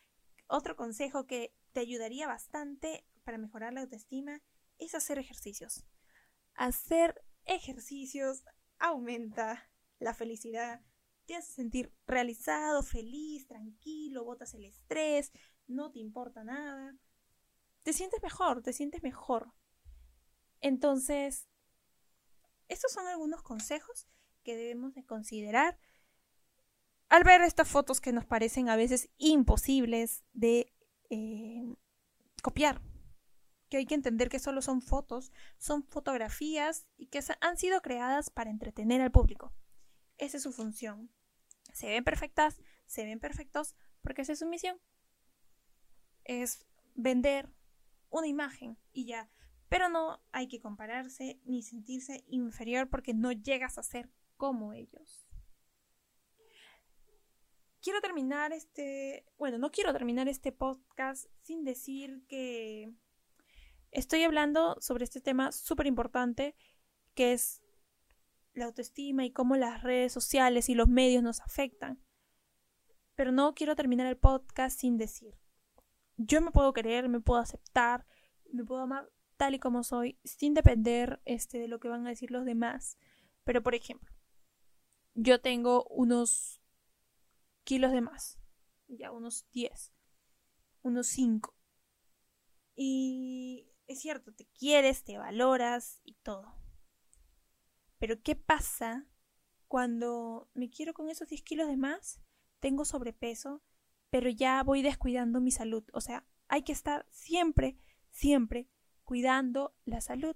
otro 0.47 0.75
consejo 0.75 1.25
que 1.25 1.55
te 1.73 1.79
ayudaría 1.79 2.27
bastante 2.27 3.05
para 3.23 3.37
mejorar 3.37 3.73
la 3.73 3.81
autoestima 3.81 4.41
es 4.77 4.93
hacer 4.93 5.17
ejercicios. 5.17 5.85
Hacer 6.53 7.23
ejercicios 7.45 8.43
aumenta 8.77 9.69
la 9.99 10.13
felicidad, 10.13 10.81
te 11.25 11.35
hace 11.35 11.53
sentir 11.53 11.91
realizado, 12.05 12.83
feliz, 12.83 13.47
tranquilo, 13.47 14.23
botas 14.23 14.53
el 14.53 14.65
estrés, 14.65 15.31
no 15.67 15.91
te 15.91 15.99
importa 15.99 16.43
nada. 16.43 16.95
Te 17.83 17.93
sientes 17.93 18.21
mejor, 18.21 18.61
te 18.61 18.73
sientes 18.73 19.01
mejor. 19.01 19.53
Entonces, 20.61 21.47
estos 22.67 22.91
son 22.91 23.07
algunos 23.07 23.41
consejos 23.41 24.07
que 24.43 24.55
debemos 24.55 24.93
de 24.93 25.05
considerar 25.05 25.77
al 27.09 27.23
ver 27.23 27.41
estas 27.41 27.67
fotos 27.67 28.01
que 28.01 28.13
nos 28.13 28.25
parecen 28.25 28.69
a 28.69 28.75
veces 28.75 29.09
imposibles 29.17 30.23
de 30.33 30.73
eh, 31.09 31.75
copiar. 32.41 32.81
Que 33.69 33.77
hay 33.77 33.85
que 33.85 33.95
entender 33.95 34.29
que 34.29 34.39
solo 34.39 34.61
son 34.61 34.81
fotos, 34.81 35.31
son 35.57 35.83
fotografías 35.83 36.85
y 36.97 37.07
que 37.07 37.21
han 37.41 37.57
sido 37.57 37.81
creadas 37.81 38.29
para 38.29 38.49
entretener 38.49 39.01
al 39.01 39.11
público. 39.11 39.53
Esa 40.17 40.37
es 40.37 40.43
su 40.43 40.51
función. 40.51 41.11
Se 41.73 41.87
ven 41.87 42.03
perfectas, 42.03 42.61
se 42.85 43.03
ven 43.03 43.19
perfectos 43.19 43.75
porque 44.01 44.21
esa 44.21 44.33
es 44.33 44.39
su 44.39 44.45
misión. 44.45 44.79
Es 46.23 46.65
vender 46.93 47.51
una 48.09 48.27
imagen 48.27 48.77
y 48.93 49.05
ya. 49.05 49.29
Pero 49.69 49.89
no 49.89 50.21
hay 50.31 50.47
que 50.47 50.59
compararse 50.59 51.39
ni 51.45 51.63
sentirse 51.63 52.23
inferior 52.27 52.89
porque 52.89 53.13
no 53.13 53.31
llegas 53.31 53.77
a 53.77 53.83
ser 53.83 54.09
como 54.37 54.73
ellos. 54.73 55.27
Quiero 57.81 58.01
terminar 58.01 58.51
este, 58.51 59.25
bueno, 59.37 59.57
no 59.57 59.71
quiero 59.71 59.93
terminar 59.93 60.27
este 60.27 60.51
podcast 60.51 61.27
sin 61.41 61.63
decir 61.63 62.25
que 62.27 62.91
estoy 63.91 64.23
hablando 64.23 64.77
sobre 64.81 65.03
este 65.03 65.21
tema 65.21 65.51
súper 65.51 65.85
importante 65.85 66.55
que 67.13 67.33
es 67.33 67.61
la 68.53 68.65
autoestima 68.65 69.25
y 69.25 69.31
cómo 69.31 69.55
las 69.55 69.83
redes 69.83 70.11
sociales 70.11 70.69
y 70.69 70.75
los 70.75 70.87
medios 70.87 71.23
nos 71.23 71.41
afectan. 71.41 72.01
Pero 73.15 73.31
no 73.31 73.53
quiero 73.53 73.75
terminar 73.75 74.07
el 74.07 74.17
podcast 74.17 74.79
sin 74.79 74.97
decir, 74.97 75.37
yo 76.17 76.41
me 76.41 76.51
puedo 76.51 76.73
querer, 76.73 77.07
me 77.09 77.21
puedo 77.21 77.39
aceptar, 77.39 78.05
me 78.51 78.63
puedo 78.63 78.81
amar 78.81 79.11
tal 79.37 79.55
y 79.55 79.59
como 79.59 79.83
soy, 79.83 80.19
sin 80.23 80.53
depender 80.53 81.21
este, 81.25 81.59
de 81.59 81.67
lo 81.67 81.79
que 81.79 81.89
van 81.89 82.05
a 82.05 82.09
decir 82.09 82.31
los 82.31 82.45
demás. 82.45 82.97
Pero, 83.43 83.61
por 83.61 83.75
ejemplo, 83.75 84.11
yo 85.13 85.39
tengo 85.41 85.85
unos 85.89 86.61
kilos 87.63 87.91
de 87.91 88.01
más, 88.01 88.39
ya 88.87 89.11
unos 89.11 89.49
10. 89.51 89.93
unos 90.83 91.07
5. 91.07 91.55
Y 92.75 93.67
es 93.87 94.01
cierto, 94.01 94.33
te 94.33 94.45
quieres, 94.47 95.03
te 95.03 95.17
valoras 95.17 95.99
y 96.03 96.13
todo. 96.15 96.53
Pero 97.97 98.21
¿qué 98.21 98.35
pasa 98.35 99.07
cuando 99.67 100.49
me 100.53 100.69
quiero 100.69 100.93
con 100.93 101.09
esos 101.09 101.29
10 101.29 101.41
kilos 101.43 101.67
de 101.67 101.77
más? 101.77 102.19
Tengo 102.59 102.85
sobrepeso, 102.85 103.63
pero 104.09 104.29
ya 104.29 104.61
voy 104.63 104.81
descuidando 104.81 105.41
mi 105.41 105.51
salud. 105.51 105.83
O 105.93 106.01
sea, 106.01 106.25
hay 106.47 106.63
que 106.63 106.71
estar 106.71 107.05
siempre, 107.09 107.77
siempre 108.11 108.69
cuidando 109.05 109.73
la 109.85 110.01
salud. 110.01 110.35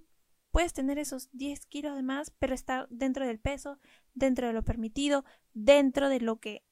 Puedes 0.51 0.73
tener 0.73 0.97
esos 0.97 1.29
10 1.33 1.65
kilos 1.67 1.95
de 1.95 2.03
más, 2.03 2.31
pero 2.39 2.55
estar 2.55 2.87
dentro 2.89 3.27
del 3.27 3.39
peso, 3.39 3.79
dentro 4.13 4.47
de 4.47 4.53
lo 4.53 4.63
permitido, 4.63 5.25
dentro 5.53 6.09
de 6.09 6.21
lo 6.21 6.39
que 6.39 6.63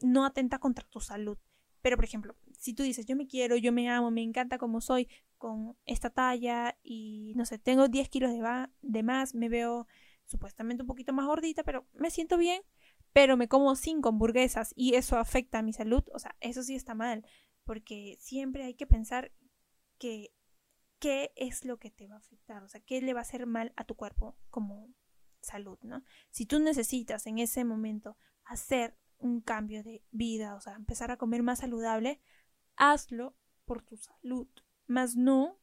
no 0.00 0.24
atenta 0.24 0.58
contra 0.58 0.88
tu 0.88 1.00
salud. 1.00 1.38
Pero, 1.82 1.96
por 1.96 2.04
ejemplo, 2.04 2.36
si 2.58 2.74
tú 2.74 2.82
dices, 2.82 3.06
yo 3.06 3.16
me 3.16 3.26
quiero, 3.26 3.56
yo 3.56 3.72
me 3.72 3.90
amo, 3.90 4.10
me 4.10 4.22
encanta 4.22 4.58
como 4.58 4.80
soy, 4.80 5.08
con 5.36 5.76
esta 5.86 6.10
talla 6.10 6.78
y, 6.84 7.32
no 7.34 7.44
sé, 7.44 7.58
tengo 7.58 7.88
10 7.88 8.08
kilos 8.08 8.30
de, 8.30 8.68
de 8.82 9.02
más, 9.02 9.34
me 9.34 9.48
veo 9.48 9.88
supuestamente 10.24 10.84
un 10.84 10.86
poquito 10.86 11.12
más 11.12 11.26
gordita, 11.26 11.64
pero 11.64 11.84
me 11.94 12.10
siento 12.10 12.38
bien, 12.38 12.62
pero 13.12 13.36
me 13.36 13.48
como 13.48 13.74
5 13.74 14.08
hamburguesas 14.08 14.72
y 14.76 14.94
eso 14.94 15.18
afecta 15.18 15.58
a 15.58 15.62
mi 15.62 15.72
salud, 15.72 16.04
o 16.14 16.20
sea, 16.20 16.36
eso 16.40 16.62
sí 16.62 16.76
está 16.76 16.94
mal, 16.94 17.26
porque 17.64 18.16
siempre 18.20 18.62
hay 18.62 18.74
que 18.74 18.86
pensar 18.86 19.32
que 19.98 20.32
qué 21.02 21.32
es 21.34 21.64
lo 21.64 21.80
que 21.80 21.90
te 21.90 22.06
va 22.06 22.14
a 22.14 22.18
afectar, 22.18 22.62
o 22.62 22.68
sea, 22.68 22.80
qué 22.80 23.02
le 23.02 23.12
va 23.12 23.18
a 23.18 23.22
hacer 23.22 23.44
mal 23.44 23.72
a 23.74 23.82
tu 23.82 23.96
cuerpo 23.96 24.36
como 24.50 24.94
salud, 25.40 25.76
¿no? 25.82 26.04
Si 26.30 26.46
tú 26.46 26.60
necesitas 26.60 27.26
en 27.26 27.40
ese 27.40 27.64
momento 27.64 28.16
hacer 28.44 28.96
un 29.18 29.40
cambio 29.40 29.82
de 29.82 30.04
vida, 30.12 30.54
o 30.54 30.60
sea, 30.60 30.74
empezar 30.74 31.10
a 31.10 31.16
comer 31.16 31.42
más 31.42 31.58
saludable, 31.58 32.20
hazlo 32.76 33.36
por 33.64 33.82
tu 33.82 33.96
salud, 33.96 34.46
más 34.86 35.16
no 35.16 35.58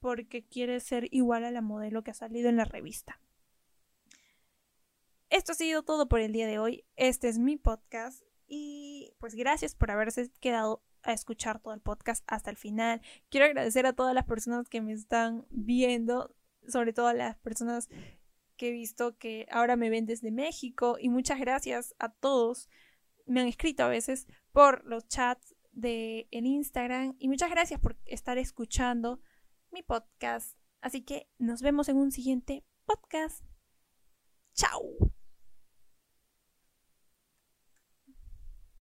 porque 0.00 0.44
quieres 0.44 0.82
ser 0.82 1.06
igual 1.12 1.44
a 1.44 1.52
la 1.52 1.62
modelo 1.62 2.02
que 2.02 2.10
ha 2.10 2.14
salido 2.14 2.48
en 2.48 2.56
la 2.56 2.64
revista. 2.64 3.20
Esto 5.30 5.52
ha 5.52 5.54
sido 5.54 5.84
todo 5.84 6.08
por 6.08 6.18
el 6.18 6.32
día 6.32 6.48
de 6.48 6.58
hoy. 6.58 6.84
Este 6.96 7.28
es 7.28 7.38
mi 7.38 7.56
podcast 7.56 8.24
y 8.48 9.14
pues 9.20 9.36
gracias 9.36 9.76
por 9.76 9.92
haberse 9.92 10.32
quedado 10.40 10.82
a 11.02 11.12
escuchar 11.12 11.60
todo 11.60 11.74
el 11.74 11.80
podcast 11.80 12.24
hasta 12.26 12.50
el 12.50 12.56
final. 12.56 13.00
Quiero 13.30 13.46
agradecer 13.46 13.86
a 13.86 13.92
todas 13.92 14.14
las 14.14 14.24
personas 14.24 14.68
que 14.68 14.80
me 14.80 14.92
están 14.92 15.46
viendo, 15.50 16.34
sobre 16.66 16.92
todo 16.92 17.06
a 17.06 17.14
las 17.14 17.36
personas 17.38 17.88
que 18.56 18.68
he 18.68 18.72
visto 18.72 19.16
que 19.16 19.46
ahora 19.50 19.76
me 19.76 19.90
ven 19.90 20.06
desde 20.06 20.30
México 20.30 20.96
y 21.00 21.08
muchas 21.08 21.38
gracias 21.40 21.94
a 21.98 22.10
todos. 22.10 22.68
Me 23.26 23.40
han 23.40 23.46
escrito 23.46 23.84
a 23.84 23.88
veces 23.88 24.26
por 24.52 24.84
los 24.84 25.06
chats 25.08 25.54
de 25.72 26.28
en 26.30 26.44
Instagram 26.44 27.14
y 27.18 27.28
muchas 27.28 27.50
gracias 27.50 27.80
por 27.80 27.96
estar 28.04 28.36
escuchando 28.36 29.20
mi 29.70 29.82
podcast. 29.82 30.58
Así 30.80 31.02
que 31.02 31.28
nos 31.38 31.62
vemos 31.62 31.88
en 31.88 31.96
un 31.96 32.10
siguiente 32.10 32.64
podcast. 32.84 33.44
Chao. 34.54 35.17